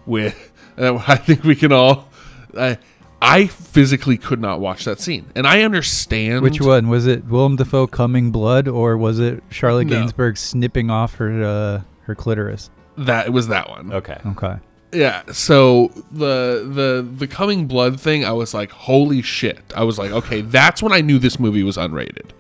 [0.07, 2.09] with uh, I think we can all.
[2.57, 2.78] I
[3.20, 7.24] I physically could not watch that scene, and I understand Which one was it?
[7.24, 9.97] Willem Dafoe coming blood, or was it Charlotte No.
[9.97, 12.70] Gainsbourg snipping off her uh, her clitoris?
[12.97, 13.93] that it was that one.
[13.93, 14.20] Okay.
[14.26, 14.57] Okay.
[14.93, 19.61] Yeah, so the the the coming blood thing, I was like, holy shit!
[19.76, 22.30] I was like, okay, that's when I knew this movie was unrated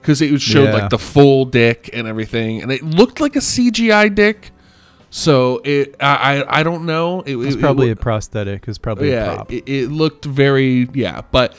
[0.00, 0.74] because it showed Yeah.
[0.74, 4.50] like the full dick and everything, and it looked like a CGI dick.
[5.08, 7.22] So it, I I, I don't know.
[7.22, 8.68] It, was probably it, a prosthetic.
[8.68, 11.56] It's probably a yeah, it, it looked very yeah, but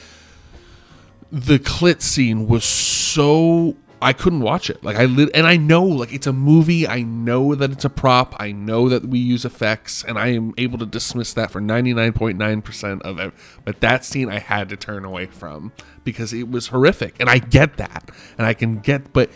[1.31, 4.83] the clit scene was so I couldn't watch it.
[4.83, 6.87] Like I lit, and I know like it's a movie.
[6.87, 8.35] I know that it's a prop.
[8.39, 11.93] I know that we use effects, and I am able to dismiss that for ninety
[11.93, 13.31] nine point nine percent of it.
[13.63, 15.71] But that scene I had to turn away from
[16.03, 19.29] because it was horrific, and I get that, and I can get, but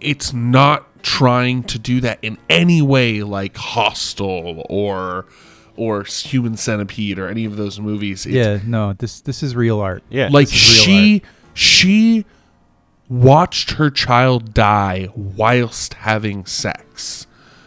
[0.00, 5.26] it's not trying to do that in any way like Hostel or
[5.76, 8.26] or Human Centipede or any of those movies.
[8.26, 10.02] It's, yeah, no, this this is real art.
[10.08, 10.28] Yeah.
[10.30, 12.26] like This is real she she
[13.22, 17.26] watched her child die whilst having sex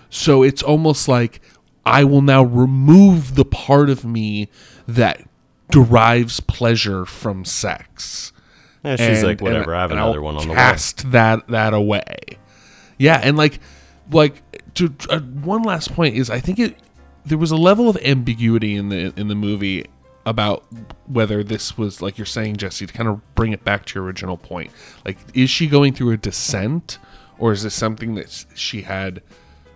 [0.09, 1.39] so it's almost like
[1.85, 4.49] i will now remove the part of me
[4.87, 5.23] that
[5.71, 8.31] derives pleasure from sex
[8.83, 9.75] Yeah, she's And- like, whatever.
[9.75, 10.55] I have another I'll one on the way.
[10.55, 12.17] cast that that away.
[12.97, 13.59] Yeah, and like
[14.11, 14.41] like
[14.75, 16.77] to uh, one last point is I think it
[17.25, 19.85] there was a level of ambiguity in the in the movie
[20.27, 20.65] about
[21.07, 24.03] whether this was like you're saying Jesse to kind of bring it back to your
[24.03, 24.71] original point.
[25.05, 26.99] Like is she going through a descent
[27.39, 29.21] or is this something that she had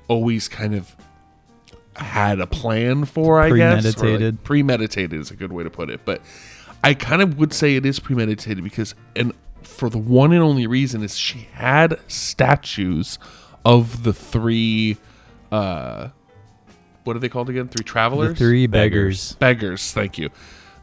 [0.10, 0.94] always kind of
[1.96, 3.86] had a plan for, I guess.
[3.86, 4.44] or, like, Premeditated.
[4.44, 6.02] premeditated is a good way to put it.
[6.04, 6.22] But
[6.84, 10.68] I kind of would say it is premeditated because, and for the one and only
[10.68, 13.20] reason is she had statues
[13.64, 14.98] of the three,
[15.52, 16.10] uh,
[17.04, 17.68] what are they called again?
[17.68, 18.30] Three travelers.
[18.30, 18.38] The travelers?
[18.38, 19.34] three Beggars.
[19.34, 19.62] beggars.
[19.62, 19.92] beggars.
[19.92, 20.30] Thank you.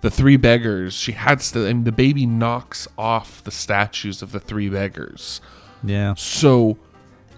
[0.00, 0.94] The three beggars.
[0.94, 5.40] She had, st- and the baby knocks off the statues of the three beggars.
[5.82, 6.14] Yeah.
[6.16, 6.78] So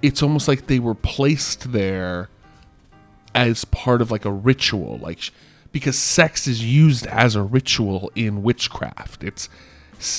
[0.03, 2.29] it's almost like they were placed there
[3.35, 5.31] as part of like a ritual, like
[5.73, 9.23] because sex is used as a ritual in witchcraft.
[9.23, 9.49] It's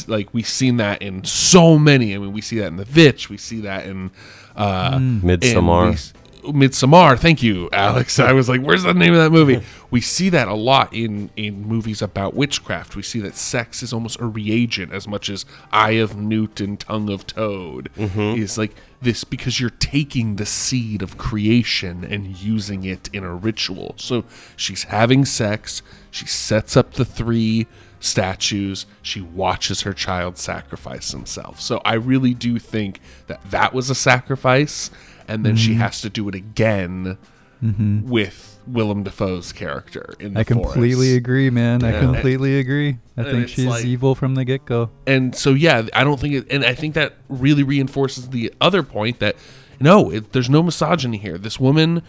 [0.08, 2.16] like we've seen that in so many.
[2.16, 3.30] I mean, we see that in The Vitch.
[3.30, 4.12] We see that in
[4.56, 6.14] uh, Midsommar.
[6.44, 7.18] Midsommar.
[7.18, 8.20] Thank you, Alex.
[8.20, 9.62] I was like, "Where's the name of that movie?"
[9.92, 12.96] we see that a lot in in movies about witchcraft.
[12.96, 16.80] We see that sex is almost a reagent as much as Eye of Newt and
[16.80, 18.42] Tongue of Toad mm-hmm.
[18.42, 23.36] is like this because you're taking the seed of creation and using it in a
[23.36, 23.96] ritual.
[23.98, 24.24] So
[24.56, 25.82] she's having sex.
[26.10, 27.68] She sets up the three
[28.00, 28.86] statues.
[29.02, 31.60] She watches her child sacrifice himself.
[31.60, 34.90] So I really do think that that was a sacrifice,
[35.34, 35.66] and then Mm-hmm.
[35.66, 37.18] she has to do it again
[37.62, 41.18] with Willem Dafoe's character in the I completely forest.
[41.18, 41.84] agree, man.
[41.84, 42.00] I Yeah.
[42.00, 42.98] completely agree.
[43.16, 44.90] I And think she's like- evil from the get go.
[45.06, 48.82] and so yeah i don't think it and i think that really reinforces the other
[48.82, 49.36] point that
[49.80, 52.02] no it, there's no misogyny here this woman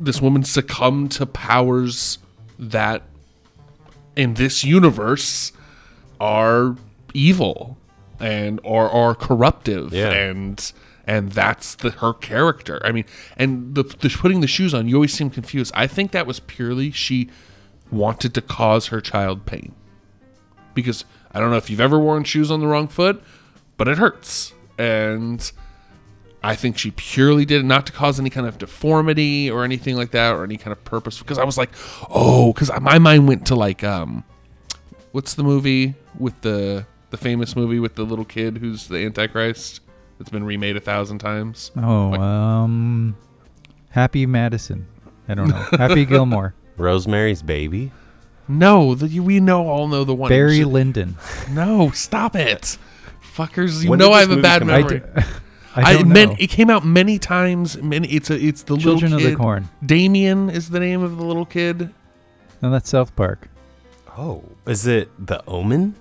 [0.00, 2.18] this woman succumbed to powers
[2.58, 3.02] that
[4.16, 5.52] in this universe
[6.20, 6.74] are
[7.14, 7.76] evil
[8.20, 10.10] and are are corruptive Yeah.
[10.10, 10.72] and
[11.08, 13.04] and that's the her character i mean
[13.36, 16.38] and the, the putting the shoes on you always seem confused i think that was
[16.38, 17.28] purely she
[17.90, 19.74] wanted to cause her child pain
[20.74, 23.22] because I don't know if you've ever worn shoes on the wrong foot,
[23.76, 24.52] but it hurts.
[24.78, 25.50] And
[26.42, 29.96] I think she purely did it not to cause any kind of deformity or anything
[29.96, 31.18] like that or any kind of purpose.
[31.18, 31.70] Because I was like,
[32.08, 34.24] oh, because my mind went to like, um,
[35.12, 39.80] what's the movie with the the famous movie with the little kid who's the Antichrist
[40.18, 41.70] that's been remade a thousand times?
[41.76, 43.16] Oh, Like- um,
[43.90, 44.86] Happy Madison.
[45.28, 45.64] I don't know.
[45.72, 46.54] Happy Gilmore.
[46.76, 47.90] Rosemary's Baby.
[48.46, 50.28] No, the, we know all know the one.
[50.28, 51.16] Barry Lyndon.
[51.50, 52.78] No, stop it,
[53.34, 53.82] fuckers!
[53.82, 55.00] You When know I have a bad come I, memory.
[55.00, 55.04] d-
[55.76, 56.36] I I, don't meant know.
[56.40, 57.76] it came out many times.
[57.82, 58.08] Many.
[58.08, 58.38] It's a.
[58.42, 59.36] It's the Children little of the.
[59.36, 59.68] Corn.
[59.84, 61.92] Damien is the name of the little kid.
[62.62, 63.48] No, that's South Park.
[64.16, 65.94] Oh, is it The Omen?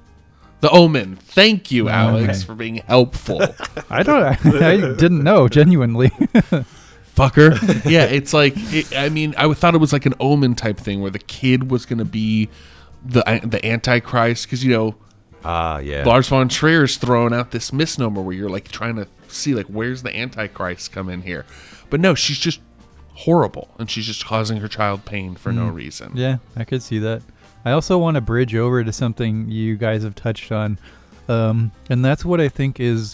[0.62, 1.18] The Omen.
[1.18, 1.94] Thank you, Okay.
[1.96, 3.42] Alex, for being helpful.
[3.90, 4.24] I don't.
[4.24, 4.38] I,
[4.72, 5.48] I didn't know.
[5.48, 6.10] Genuinely.
[7.16, 7.90] Fucker.
[7.90, 11.02] yeah, it's like it, I mean, I thought it was like an Omen type thing
[11.02, 12.50] where the kid was going to be
[13.04, 14.96] the the Antichrist because you know
[15.44, 16.04] Ah, yeah.
[16.04, 20.04] Lars von Trier's throwing out this misnomer where you're like trying to see like where's
[20.04, 21.46] the Antichrist come in here,
[21.90, 22.60] but no, she's just
[23.14, 26.12] horrible and she's just causing her child pain for no reason.
[26.16, 27.22] Yeah, I could see that.
[27.68, 30.80] I also want to bridge over to something you guys have touched on,
[31.28, 33.14] um, and that's what I think is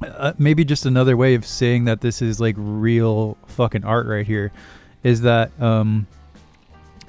[0.00, 4.24] uh, maybe just another way of saying that this is like real fucking art right
[4.24, 4.52] here.
[5.02, 6.06] Is that um,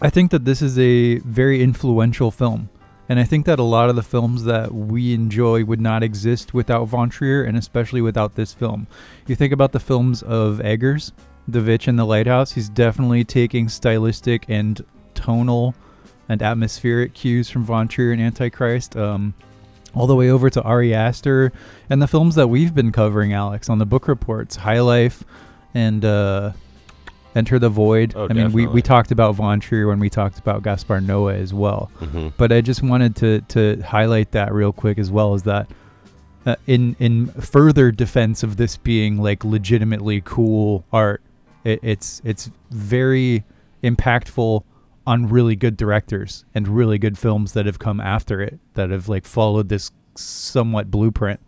[0.02, 2.70] I think that this is a very influential film.
[3.08, 6.56] And I think that a lot of the films that we enjoy would not exist
[6.56, 8.88] without Von Trier, and especially without this film.
[9.28, 11.12] You think about the films of Eggers,
[11.48, 12.54] The Vitch, and The Lighthouse.
[12.54, 15.76] He's definitely taking stylistic and tonal
[16.30, 19.34] and atmospheric cues from Von Trier and Antichrist, um,
[19.94, 21.52] all the way over to Ari Aster
[21.90, 25.24] and the films that we've been covering, Alex, on the book reports, High Life
[25.74, 26.52] and uh,
[27.36, 28.14] Enter the Void.
[28.16, 28.68] Oh, I mean, we, definitely.
[28.68, 32.52] we talked about Von Trier when we talked about Gaspar Noé as well hmm but
[32.52, 35.70] I just wanted to to highlight that real quick as well as that
[36.46, 41.22] uh, in in further defense of this being like legitimately cool art,
[41.64, 43.44] it, it's it's very
[43.84, 44.64] impactful
[45.08, 49.08] on really good directors and really good films that have come after it that have
[49.08, 51.40] like followed this somewhat blueprint.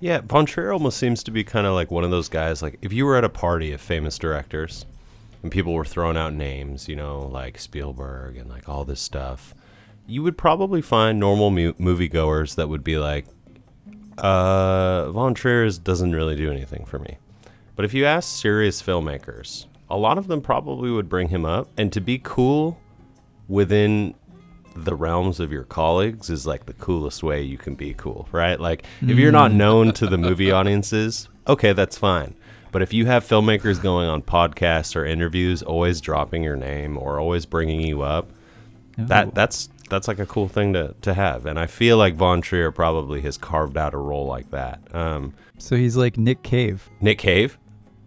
[0.00, 2.62] Yeah, Von Trier almost seems to be kind of like one of those guys.
[2.62, 4.86] Like, if you were at a party of famous directors
[5.42, 9.54] and people were throwing out names, you know, like Spielberg and like all this stuff,
[10.06, 13.26] you would probably find normal mu- moviegoers that would be like,
[14.18, 17.18] uh, Von Trier doesn't really do anything for me.
[17.74, 21.68] But if you ask serious filmmakers, a lot of them probably would bring him up.
[21.76, 22.80] And to be cool
[23.48, 24.14] within
[24.76, 28.60] the realms of your colleagues is like the coolest way you can be cool, right?
[28.60, 32.34] Like if you're not known to the movie audiences, okay, that's fine.
[32.70, 37.18] But if you have filmmakers going on podcasts or interviews, always dropping your name or
[37.18, 38.28] always bringing you up,
[38.98, 41.46] that that's that's like a cool thing to, to have.
[41.46, 44.80] And I feel like Von Trier probably has carved out a role like that.
[44.94, 46.90] Um, So he's like Nick Cave.
[47.00, 47.58] Nick Cave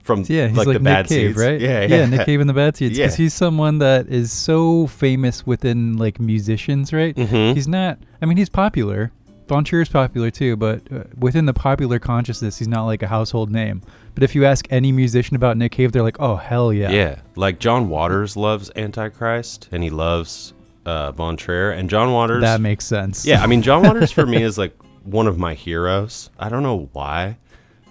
[0.04, 1.60] from Yeah, he's like, like, the Nick Bad Cave, Seeds, right?
[1.62, 3.24] Yeah, yeah, yeah, Nick Cave and the Bad Seeds, because Yeah.
[3.24, 7.16] he's someone that is so famous within like musicians, right?
[7.16, 7.54] Mhm.
[7.56, 8.00] He's not.
[8.22, 9.12] I mean, he's popular.
[9.48, 13.52] Von Trier's popular too, but uh, within the popular consciousness, he's not like a household
[13.52, 13.82] name.
[14.16, 17.16] But if you ask any musician about Nick Cave, they're like, "Oh hell yeah!" Yeah,
[17.36, 20.54] like John Waters loves Antichrist, and he loves
[20.86, 22.42] uh, Von Trier, and John Waters.
[22.42, 23.26] that makes sense.
[23.26, 24.74] yeah, I mean John Waters for me is like
[25.04, 26.30] one of my heroes.
[26.40, 27.38] I don't know why.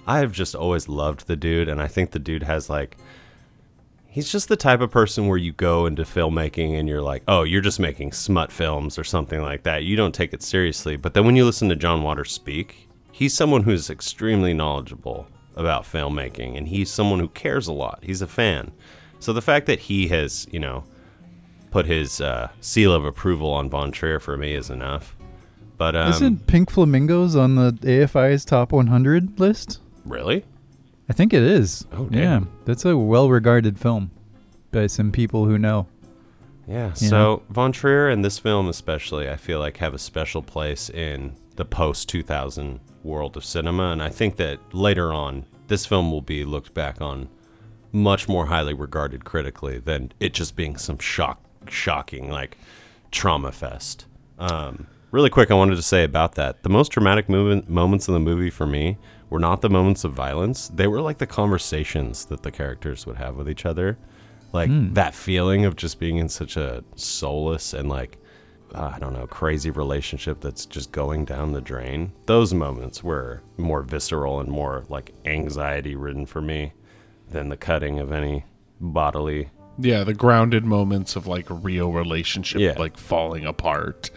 [0.07, 2.97] I have just always loved the dude, and I think the dude has like.
[4.13, 7.45] He's just the type of person where you go into filmmaking and you're like, oh,
[7.45, 9.85] you're just making smut films or something like that.
[9.85, 10.97] You don't take it seriously.
[10.97, 15.85] But then when you listen to John Waters speak, he's someone who's extremely knowledgeable about
[15.85, 18.01] filmmaking and he's someone who cares a lot.
[18.03, 18.73] He's a fan.
[19.21, 20.83] So the fact that he has, you know,
[21.71, 25.15] put his uh, seal of approval on Von Trier for me is enough.
[25.77, 29.79] But um, Isn't Pink Flamingos on the AFI's top 100 list?
[30.05, 30.45] Really?
[31.09, 31.85] I think it is.
[31.93, 34.11] Oh, yeah, that's a well-regarded film
[34.71, 35.87] by some people who know.
[36.69, 36.91] Yeah.
[36.91, 40.89] You So Von Trier and this film especially, I feel like have a special place
[40.89, 46.11] in the post 2000 world of cinema, and I think that later on, this film
[46.11, 47.29] will be looked back on
[47.93, 52.57] much more highly regarded critically than it just being some shock, shocking like
[53.11, 54.07] trauma fest.
[54.39, 58.15] Um, really quick, I wanted to say about that: the most dramatic movement, moments in
[58.15, 58.97] the movie for me
[59.31, 63.17] were not the moments of violence; they were like the conversations that the characters would
[63.17, 63.97] have with each other,
[64.53, 68.19] like that feeling of just being in such a soulless and like
[68.75, 72.13] uh, I don't know, crazy relationship that's just going down the drain.
[72.27, 76.73] Those moments were more visceral and more like anxiety ridden for me
[77.31, 78.45] than the cutting of any
[78.81, 79.51] bodily.
[79.79, 82.75] Yeah, the grounded moments of like real relationship Yeah.
[82.79, 84.11] like falling apart.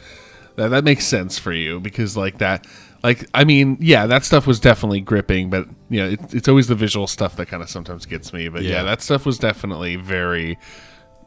[0.55, 2.68] That that makes sense for you because like that
[3.04, 6.68] like I mean, yeah, that stuff was definitely gripping, but you know, it, it's always
[6.68, 8.47] the visual stuff that kind of sometimes gets me.
[8.49, 8.72] But yeah.
[8.72, 8.84] Yeah.
[8.84, 10.58] that stuff was definitely very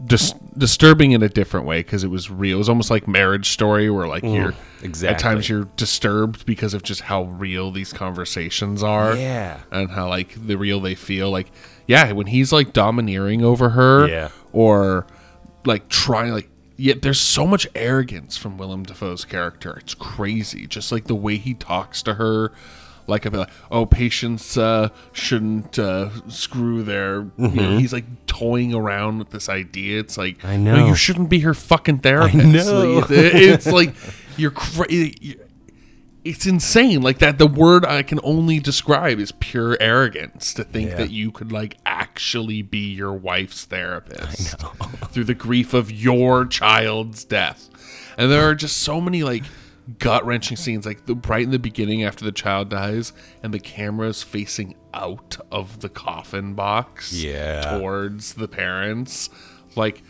[0.05, 2.57] dis- disturbing in a different way because it was real.
[2.57, 5.15] It was almost like Marriage Story, where like you're exactly.
[5.15, 9.61] at times you're disturbed because of just how real these conversations are, Yeah.
[9.71, 11.31] and how like the real they feel.
[11.31, 11.51] Like,
[11.87, 14.29] yeah, when he's like domineering over her, Yeah.
[14.53, 15.07] or
[15.67, 16.49] like trying like.
[16.77, 19.77] Yeah, there's so much arrogance from Willem Dafoe's character.
[19.79, 20.67] It's crazy.
[20.67, 22.53] Just like the way he talks to her,
[23.07, 29.19] like about oh patients uh, shouldn't uh, screw their you know, he's like toying around
[29.19, 30.87] with this idea it's like I no, know.
[30.89, 32.95] you shouldn't be her fucking therapist know.
[32.95, 33.95] Like, it's like
[34.37, 35.39] you're crazy
[36.29, 40.91] it's insane like that the word i can only describe is pure arrogance to think
[40.91, 40.97] Yeah.
[40.97, 44.55] that you could like actually be your wife's therapist
[45.13, 47.69] through the grief of your child's death
[48.19, 49.45] and there are just so many like
[50.01, 53.61] gut wrenching scenes, like the, right in the beginning after the child dies, and the
[53.61, 57.79] camera's facing out of the coffin box, Yeah.
[57.79, 59.31] towards the parents.
[59.77, 60.03] Like,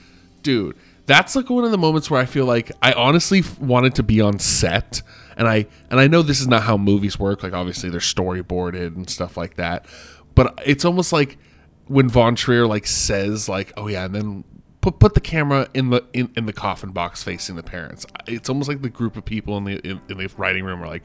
[0.43, 3.95] dude, that's like one of the moments where I feel like I honestly f- wanted
[3.97, 5.03] to be on set,
[5.37, 7.43] and I and I know this is not how movies work.
[7.43, 9.87] Like, obviously they're storyboarded and stuff like that,
[10.35, 11.39] but it's almost like
[11.87, 14.45] when Von Trier like says like, "Oh yeah," and then
[14.81, 18.07] put put the camera in the in, in the coffin box facing the parents.
[18.27, 20.87] It's almost like the group of people in the in, in the writing room are
[20.87, 21.05] like,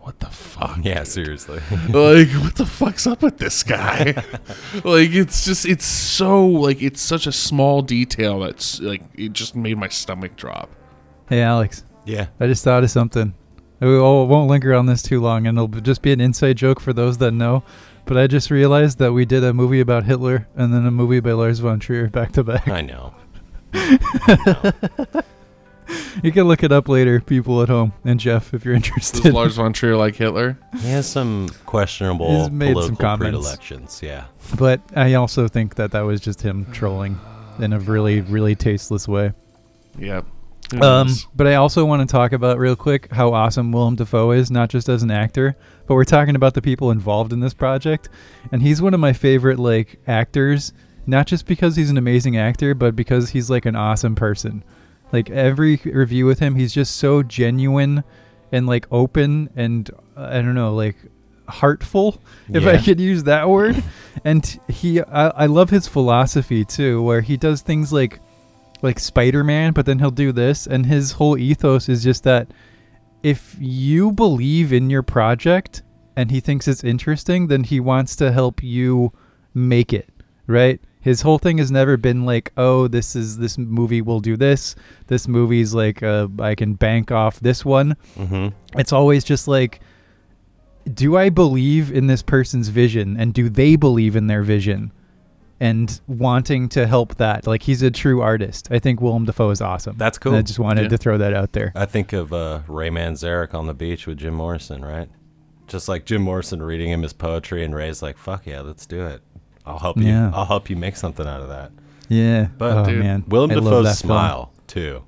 [0.00, 1.60] "What the fuck?" Yeah, seriously.
[1.88, 4.14] like what the fuck's up with this guy
[4.84, 9.56] like it's just it's so like it's such a small detail that's like it just
[9.56, 10.70] made my stomach drop
[11.30, 11.84] Hey, Alex.
[12.10, 12.26] Yeah.
[12.40, 13.34] I just thought of something.
[13.80, 16.56] We all- oh, won't linger on this too long, and it'll just be an inside
[16.58, 17.62] joke for those that know.
[18.04, 21.20] But I just realized that we did a movie about Hitler and then a movie
[21.20, 22.68] by Lars von Trier back to back.
[22.68, 23.14] I know.
[26.22, 29.34] You can look it up later, people at home, and Jeff, if you're does interested.
[29.34, 33.22] lars von trier like hitler He has some questionable He's made some comments.
[33.30, 34.00] predilections.
[34.02, 34.26] Yeah.
[34.56, 37.18] but I also think that that was just him trolling
[37.58, 39.32] in a really, really tasteless way.
[39.98, 40.26] yeah Who
[40.80, 44.50] Um, but I also want to talk about real quick how awesome Willem Dafoe is,
[44.50, 45.56] not just as an actor,
[45.86, 48.08] but we're talking about the people involved in this project,
[48.52, 50.72] and he's one of my favorite like actors,
[51.06, 54.62] not just because he's an amazing actor, but because he's like an awesome person.
[55.12, 58.04] Like every review with him, he's just so genuine
[58.52, 60.96] and like open and uh, I don't know, like
[61.48, 63.82] heartful, if I could use that word.
[64.24, 68.20] and he, I, I love his philosophy too, where he does things like
[68.82, 72.52] like Spider-Man, but then he'll do this and his whole ethos is just that
[73.22, 75.82] if you believe in your project
[76.16, 79.12] and he thinks it's interesting, then he wants to help you
[79.54, 80.08] make it,
[80.46, 80.80] right?
[81.00, 84.74] His whole thing has never been like, "Oh, this is this movie will do this.
[85.06, 88.78] This movie's like uh, I can bank off this one." Mm-hmm.
[88.78, 89.80] It's always just like
[90.92, 94.92] do I believe in this person's vision and do they believe in their vision?
[95.62, 97.46] And wanting to help that.
[97.46, 98.68] Like he's a true artist.
[98.70, 99.96] I think Willem Dafoe is awesome.
[99.98, 100.88] That's And I just wanted Yeah.
[100.88, 101.70] to throw that out there.
[101.74, 105.10] I think of uh, Ray Manzarek on the beach with Jim Morrison, right?
[105.68, 109.04] Just like Jim Morrison reading him his poetry, and Ray's like, "Fuck yeah, let's do
[109.06, 109.20] it.
[109.66, 110.04] I'll help you.
[110.06, 110.30] Yeah.
[110.34, 111.70] I'll help you make something out of that."
[112.08, 112.48] Yeah.
[112.58, 113.24] But, oh, dude, man.
[113.28, 114.08] Willem I love Dafoe's that film.
[114.08, 115.04] smile too.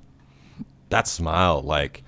[0.89, 2.03] That smile, like,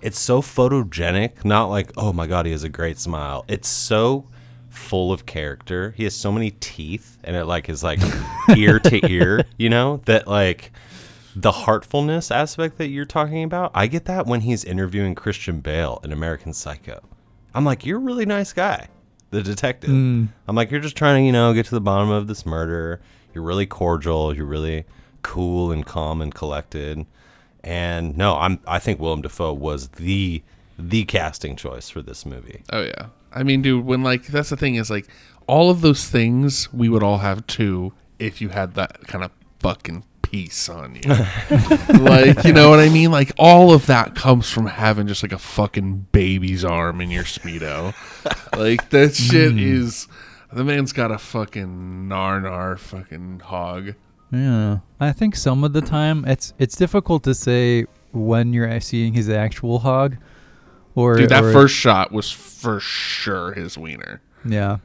[0.00, 1.44] it's so photogenic.
[1.44, 3.44] Not like, oh my god, he has a great smile.
[3.46, 4.26] It's so
[4.70, 5.92] full of character.
[5.96, 8.00] He has so many teeth, and it like is like
[8.56, 9.44] ear to ear.
[9.58, 10.72] You know that like
[11.36, 13.72] the heartfulness aspect that you're talking about.
[13.74, 17.00] I get that when he's interviewing Christian Bale in American Psycho.
[17.54, 18.88] I'm like, you're a really nice guy,
[19.30, 19.90] the detective.
[19.90, 20.28] Mm.
[20.46, 23.00] I'm like, you're just trying to, you know, get to the bottom of this murder.
[23.34, 24.34] You're really cordial.
[24.34, 24.84] You're really
[25.22, 27.06] cool and calm and collected.
[27.62, 28.60] And no, I'm.
[28.66, 30.42] I think Willem Dafoe was the
[30.78, 32.62] the casting choice for this movie.
[32.72, 35.06] oh yeah i mean dude when like that's the thing is like
[35.46, 39.30] all of those things we would all have too if you had that kind of
[39.58, 41.02] fucking piece on you.
[42.00, 43.10] Like you know what i mean?
[43.10, 47.24] Like all of that comes from having just like a fucking baby's arm in your
[47.24, 47.94] speedo.
[48.56, 49.30] Like that mm.
[49.30, 50.08] shit is
[50.52, 53.94] the man's got a fucking nar nar fucking hog.
[54.32, 54.78] Yeah.
[54.98, 59.28] I think some of the time it's it's difficult to say when you're seeing his
[59.28, 60.16] actual hog
[60.94, 64.78] or dude that or- first shot was for sure his wiener Yeah.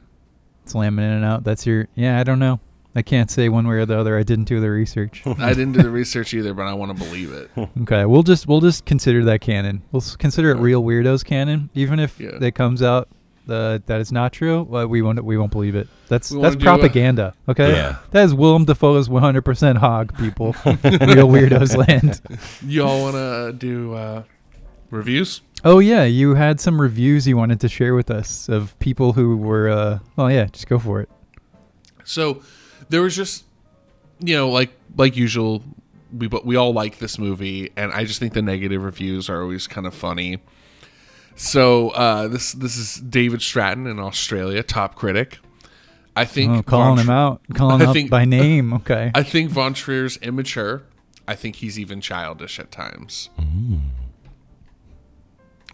[0.64, 1.44] Slamming in and out.
[1.44, 2.60] That's your Yeah, I don't know.
[2.94, 4.16] I can't say one way or the other.
[4.18, 5.22] I didn't do the research.
[5.38, 7.50] i didn't do the research either but i want to believe it
[7.82, 9.82] okay, we'll just we'll just consider that canon.
[9.92, 12.38] We'll consider it real weirdos canon, even if Yeah.
[12.40, 13.08] it comes out
[13.48, 14.62] uh, that it's not true.
[14.64, 15.86] Well, we won't we won't believe it.
[16.08, 17.34] That's We that's wanna a- propaganda.
[17.48, 17.98] okay, Yeah.
[18.10, 20.16] that is Willem Dafoe's 100% hog.
[20.18, 22.20] People, real weirdos land.
[22.66, 24.22] y'all want to do uh
[24.90, 29.14] reviews Oh yeah, you had some reviews you wanted to share with us of people
[29.14, 29.68] who were.
[29.68, 31.08] Uh, well, yeah, just go for it.
[32.04, 32.40] So
[32.88, 33.44] there was just
[34.20, 35.64] you know, like like usual,
[36.16, 39.42] we but we all like this movie, and I just think the negative reviews are
[39.42, 40.38] always kind of funny.
[41.34, 45.38] So uh, this this is David Stratton in Australia, top critic.
[46.14, 48.72] I think Oh, calling Von him out, calling I him out think- by name.
[48.72, 49.10] Okay.
[49.16, 50.84] I think Von Trier's immature.
[51.28, 53.30] I think he's even childish at times.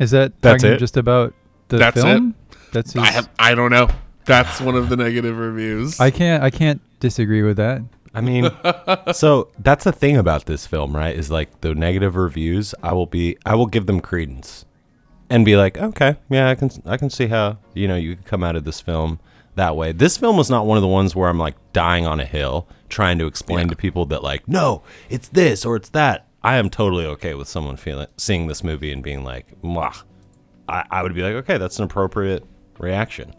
[0.02, 0.78] Is that That's it?
[0.78, 1.32] just about
[1.68, 2.02] the That's it.
[2.02, 2.34] film?
[2.72, 3.88] That's his, I have I don't know.
[4.24, 6.00] That's one of the negative reviews.
[6.00, 7.82] I can't I can't disagree with that.
[8.14, 8.50] I mean,
[9.12, 11.14] so that's the thing about this film, right?
[11.14, 12.74] Is like the negative reviews.
[12.82, 14.66] I will be, I will give them credence,
[15.30, 18.26] and be like, okay, yeah, I can, I can see how you know you could
[18.26, 19.18] come out of this film
[19.54, 19.92] that way.
[19.92, 22.66] This film was not one of the ones where I'm like dying on a hill
[22.88, 26.26] trying to explain to people that like, no, it's this or it's that.
[26.44, 30.02] I am totally okay with someone feeling seeing this movie and being like, Mwah.
[30.68, 32.44] I, I would be like, okay, that's an appropriate
[32.78, 33.34] reaction.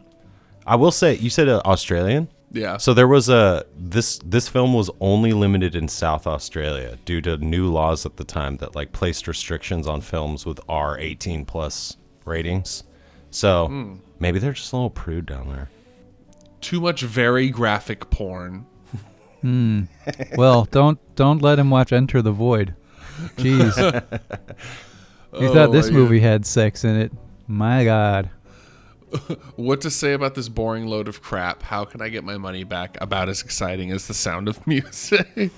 [0.66, 2.30] I will say, you said uh, Australian.
[2.51, 2.78] yeah.
[2.78, 7.38] So there was a this this film was only limited in South Australia due to
[7.38, 11.97] new laws at the time that like placed restrictions on films with R eighteen plus
[12.26, 12.84] ratings.
[13.32, 15.70] So maybe they're just a little prude down there.
[16.62, 18.66] too much very graphic porn.
[20.38, 22.76] Well, don't don't let him watch Enter the Void.
[23.38, 23.78] Jeez.
[25.39, 27.12] you Oh thought this my movie had sex in it.
[27.47, 28.30] My god.
[29.58, 31.62] What to say about this boring load of crap?
[31.62, 32.97] How can I get my money back?
[32.99, 35.51] About as exciting as the sound of music.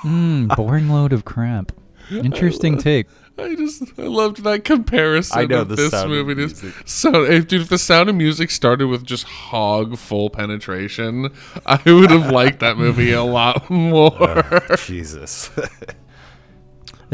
[0.00, 1.72] Hmm, boring load of crap.
[2.10, 3.06] Interesting take.
[3.38, 5.38] I just I loved that comparison.
[5.38, 6.34] I know of the this Sound movie.
[6.34, 6.82] Just- Music.
[6.88, 11.30] So, if, dude, if the sound of music started with just hog full penetration,
[11.66, 14.62] I would have liked that movie a lot more.
[14.78, 15.50] Jesus.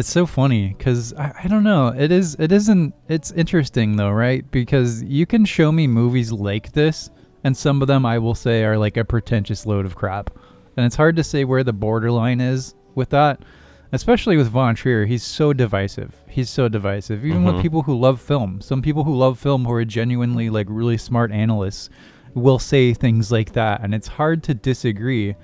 [0.00, 1.88] It's so funny because I, I don't know.
[1.88, 2.34] It is.
[2.38, 2.94] It isn't.
[3.08, 4.50] It's interesting though, right?
[4.50, 7.10] Because you can show me movies like this,
[7.44, 10.30] and some of them I will say are like a pretentious load of crap,
[10.78, 13.44] and it's hard to say where the borderline is with that.
[13.92, 16.14] Especially with Von Trier, he's so divisive.
[16.30, 17.22] He's so divisive.
[17.22, 17.62] Even with mm-hmm.
[17.62, 21.30] people who love film, some people who love film who are genuinely like really smart
[21.30, 21.90] analysts
[22.32, 25.36] will say things like that, and it's hard to disagree.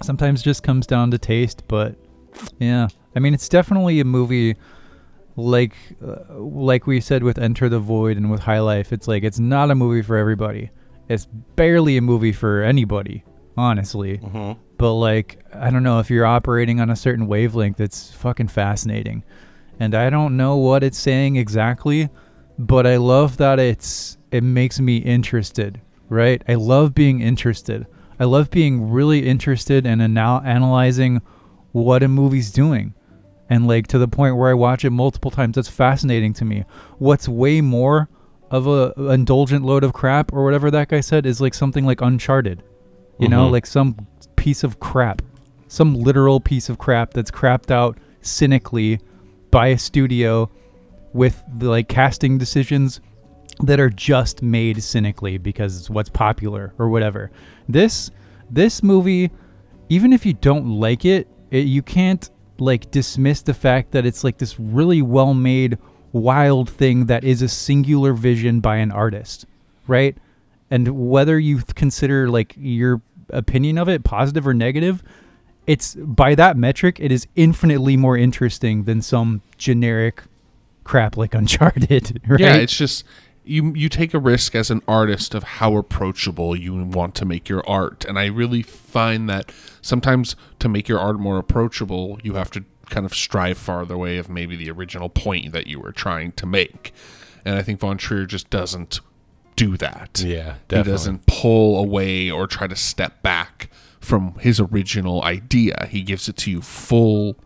[0.00, 1.96] Sometimes just comes down to taste, but
[2.60, 4.56] yeah, I mean, it's definitely a movie
[5.36, 8.92] like uh, like we said with Enter the Void and with High Life.
[8.92, 10.70] It's like it's not a movie for everybody.
[11.08, 13.24] It's barely a movie for anybody,
[13.56, 14.18] honestly.
[14.78, 17.80] But like, I don't know if you're operating on a certain wavelength.
[17.80, 19.24] It's fucking fascinating,
[19.78, 22.08] and I don't know what it's saying exactly,
[22.58, 25.80] but I love that it's it makes me interested.
[26.08, 26.42] Right?
[26.48, 27.86] I love being interested.
[28.18, 31.22] I love being really interested and anal- analyzing
[31.72, 32.94] what a movie's doing
[33.50, 35.56] and like to the point where I watch it multiple times.
[35.56, 36.64] That's fascinating to me.
[36.98, 38.08] What's way more
[38.50, 42.00] of a indulgent load of crap or whatever that guy said is like something like
[42.00, 42.62] Uncharted.
[43.18, 43.52] You know, Mhm.
[43.52, 43.96] like some
[44.36, 45.20] piece of crap,
[45.68, 48.98] some literal piece of crap that's crapped out cynically
[49.50, 50.48] by a studio
[51.12, 53.00] with the like casting decisions
[53.62, 57.30] that are just made cynically because it's what's popular or whatever.
[57.68, 58.10] This
[58.50, 59.30] this movie,
[59.88, 62.30] even if you don't like it, it you can't
[62.60, 65.78] like dismiss the fact that it's like this really well made
[66.12, 69.46] wild thing that is a singular vision by an artist,
[69.86, 70.16] right?
[70.70, 73.00] And whether you consider like your
[73.30, 75.02] opinion of it positive or negative,
[75.66, 80.22] it's by that metric it is infinitely more interesting than some generic
[80.84, 82.40] crap like Uncharted, right?
[82.40, 83.04] Yeah, it's just
[83.50, 87.48] you you take a risk as an artist of how approachable you want to make
[87.48, 88.04] your art.
[88.04, 92.64] And i really find that sometimes to make your art more approachable you have to
[92.88, 96.46] kind of strive farther away of maybe the original point that you were trying to
[96.46, 96.92] make.
[97.44, 99.00] And i think von trier just doesn't
[99.56, 100.22] do that.
[100.24, 103.68] Yeah, he doesn't pull away or try to step back
[104.00, 105.86] from his original idea.
[105.90, 107.36] He gives it to you full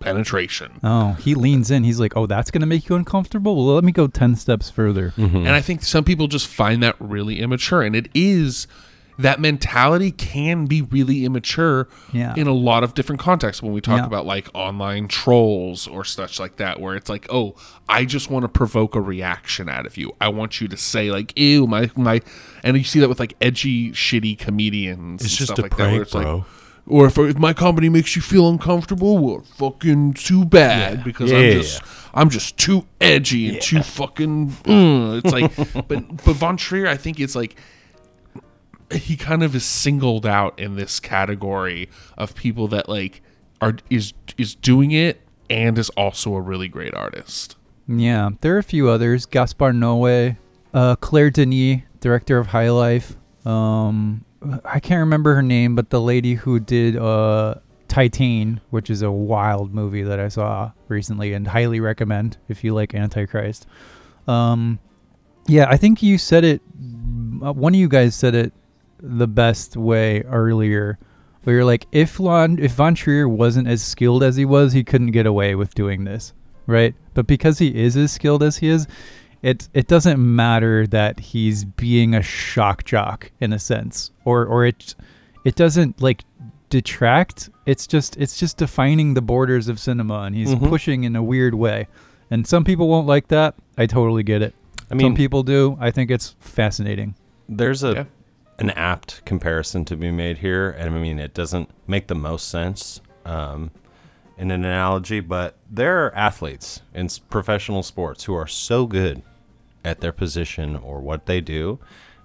[0.00, 1.84] penetration Oh, he leans in.
[1.84, 3.56] He's like, "Oh, that's gonna make you uncomfortable.
[3.56, 5.36] Well, let me go ten steps further." Mm-hmm.
[5.38, 7.82] And I think some people just find that really immature.
[7.82, 8.66] And it is
[9.20, 12.34] that mentality can be really immature Yeah.
[12.36, 14.06] in a lot of different contexts when we talk Yeah.
[14.06, 17.56] about like online trolls or such like that, where it's like, oh,
[17.88, 20.12] I just want to provoke a reaction out of you.
[20.20, 22.20] I want you to say like, ew, my my
[22.62, 26.02] and you see that with like edgy, shitty comedians It's just stuff a like prank,
[26.02, 26.36] it's bro.
[26.36, 26.44] like
[26.88, 31.42] or if, if my comedy makes you feel uncomfortable, well, fucking too bad because I'm
[31.42, 31.52] Yeah.
[31.54, 31.82] just
[32.14, 34.48] I'm just too edgy and too fucking.
[34.68, 35.54] uh, it's like,
[35.88, 37.56] but but Von Trier, I think it's like
[38.90, 43.20] he kind of is singled out in this category of people that like
[43.60, 45.20] are is is doing it
[45.50, 47.56] and is also a really great artist.
[47.86, 49.24] Yeah, there are a few others.
[49.26, 50.36] Gaspar Noé,
[50.74, 53.16] uh, Claire Denis, director of High Life.
[53.46, 54.24] Um,
[54.64, 57.56] I can't remember her name, but the lady who did uh,
[57.88, 62.74] Titane, which is a wild movie that I saw recently and highly recommend if you
[62.74, 63.66] like Antichrist.
[64.26, 64.78] Um,
[65.46, 66.62] yeah, I think you said it.
[67.42, 68.52] uh, One of you guys said it
[69.00, 70.98] the best way earlier,
[71.42, 74.84] where you're like, if Lon, if Von Trier wasn't as skilled as he was, he
[74.84, 76.32] couldn't get away with doing this,
[76.66, 76.94] right?
[77.14, 78.86] But because he is as skilled as he is,
[79.42, 84.66] it it doesn't matter that he's being a shock jock in a sense, or or
[84.66, 84.94] it
[85.44, 86.24] it doesn't like
[86.70, 87.50] detract.
[87.66, 90.68] It's just it's just defining the borders of cinema, and he's Mhm.
[90.68, 91.88] pushing in a weird way.
[92.30, 93.54] And some people won't like that.
[93.78, 94.54] I totally get it.
[94.90, 95.76] I mean, some people do.
[95.80, 97.14] I think it's fascinating.
[97.50, 98.04] there's a Yeah.
[98.58, 102.48] an apt comparison to be made here, and I mean it doesn't make the most
[102.48, 103.70] sense um,
[104.36, 109.22] in an analogy, but there are athletes in professional sports who are so good
[109.88, 111.78] at their position or what they do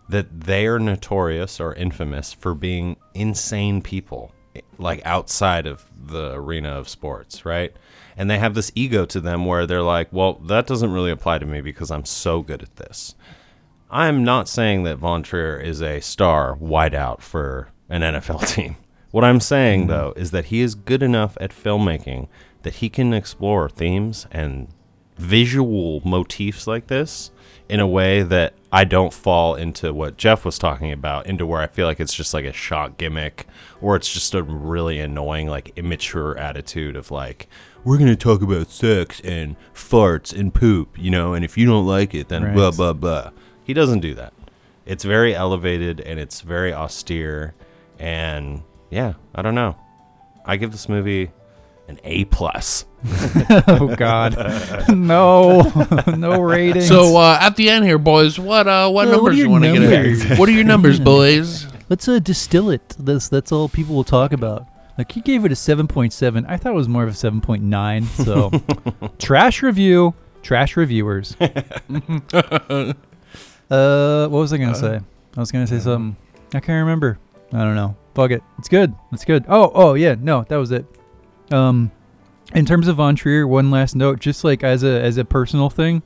[0.09, 4.33] that they are notorious or infamous for being insane people
[4.77, 7.73] like outside of the arena of sports, right?
[8.17, 11.39] And they have this ego to them where they're like, well, that doesn't really apply
[11.39, 13.15] to me because I'm so good at this.
[13.89, 18.75] I'm not saying that Von Trier is a star wideout for an NFL team.
[19.11, 19.89] What I'm saying, mm-hmm.
[19.89, 22.27] though, is that he is good enough at filmmaking
[22.63, 24.67] that he can explore themes and
[25.17, 27.31] visual motifs like this
[27.69, 31.61] in a way that I don't fall into what Jeff was talking about, into where
[31.61, 33.47] I feel like it's just like a shock gimmick
[33.81, 37.47] or it's just a really annoying, like immature attitude of like,
[37.83, 41.65] we're going to talk about sex and farts and poop, you know, and if you
[41.65, 42.53] don't like it, then Right.
[42.55, 43.31] blah, blah, blah.
[43.63, 44.33] He doesn't do that.
[44.85, 47.53] It's very elevated and it's very austere.
[47.99, 49.77] And yeah, I don't know.
[50.45, 51.31] I give this movie
[51.87, 52.85] an A plus.
[53.67, 55.61] oh God, no,
[56.17, 56.87] no ratings.
[56.87, 59.45] So uh, at the end here, boys, what uh, what Uh, what are numbers your
[59.47, 60.39] you want to get numbers?
[60.39, 61.67] What are your numbers, boys?
[61.89, 62.95] let's uh, distill it.
[62.97, 64.67] That's that's all people will talk about.
[64.97, 66.45] Like he gave it a seven point seven.
[66.45, 68.05] I thought it was more of a seven point nine.
[68.05, 68.51] So
[69.19, 71.35] trash review, trash reviewers.
[71.39, 72.93] uh,
[73.69, 74.99] what was I gonna say?
[75.35, 76.15] I was gonna say something.
[76.53, 77.17] I can't remember.
[77.51, 77.95] I don't know.
[78.15, 78.43] Fuck it.
[78.59, 78.93] It's good.
[79.11, 79.45] It's good.
[79.47, 80.15] Oh, oh yeah.
[80.19, 80.85] No, that was it.
[81.51, 81.91] Um,
[82.53, 85.69] in terms of Von Trier, one last note, just like as a as a personal
[85.69, 86.03] thing,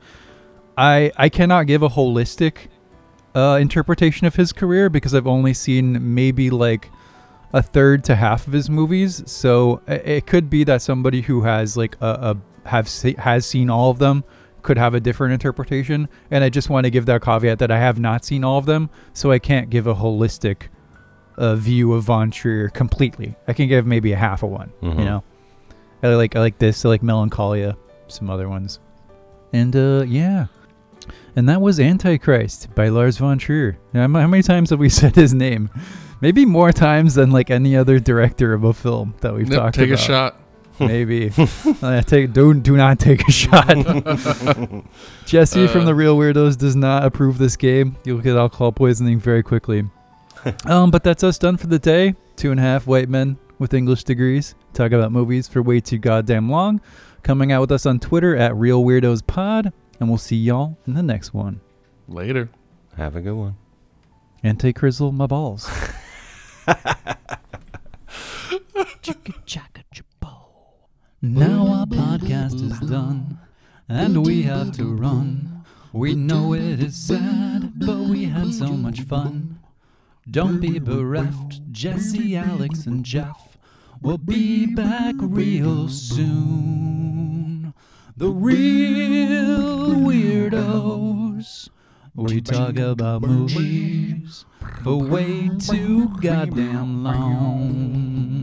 [0.76, 2.68] I I cannot give a holistic
[3.34, 6.90] uh, interpretation of his career because I've only seen maybe like
[7.52, 9.22] a third to half of his movies.
[9.26, 13.70] So it could be that somebody who has like a, a have se- has seen
[13.70, 14.24] all of them
[14.62, 16.08] could have a different interpretation.
[16.30, 18.66] And I just want to give that caveat that I have not seen all of
[18.66, 20.68] them, so I can't give a holistic
[21.38, 23.36] uh, view of Von Trier completely.
[23.46, 24.72] I can give maybe a half of one.
[24.82, 24.98] Mhm.
[24.98, 25.24] You know,
[26.02, 26.84] I like I like this.
[26.84, 27.76] I like Melancholia,
[28.06, 28.78] some other ones,
[29.52, 30.46] and uh, yeah.
[31.36, 33.78] And that was Antichrist by Lars von Trier.
[33.94, 35.70] How many times have we said his name?
[36.20, 39.76] Maybe more times than like any other director of a film that we've Nope, talked
[39.76, 39.98] take about.
[39.98, 40.40] Take a shot.
[40.80, 41.32] Maybe.
[41.82, 43.66] uh, take do do not take a shot.
[45.26, 45.84] Jesse from Uh.
[45.84, 47.96] the Reel Weirdos does not approve this game.
[48.04, 49.84] You'll get alcohol poisoning very quickly.
[50.66, 52.14] um, but that's us done for the day.
[52.36, 55.98] Two and a half white men with English degrees talk about movies for way too
[55.98, 56.80] goddamn long.
[57.22, 60.94] Coming out with us on Twitter at Reel Weirdos Pod, and we'll see y'all in
[60.94, 61.60] the next one.
[62.06, 62.48] Later.
[62.96, 63.56] Have a good one.
[64.42, 65.68] And take Crizzle my balls.
[71.20, 73.40] Now our podcast is done,
[73.88, 75.64] and we have to run.
[75.92, 79.58] We know it is sad, but we had so much fun.
[80.30, 83.47] Don't be bereft, Jesse, Alex, and Jeff.
[84.00, 87.74] We'll be back real soon.
[88.16, 91.68] The reel weirdos.
[92.14, 94.44] We talk about movies
[94.82, 98.38] for way too goddamn long.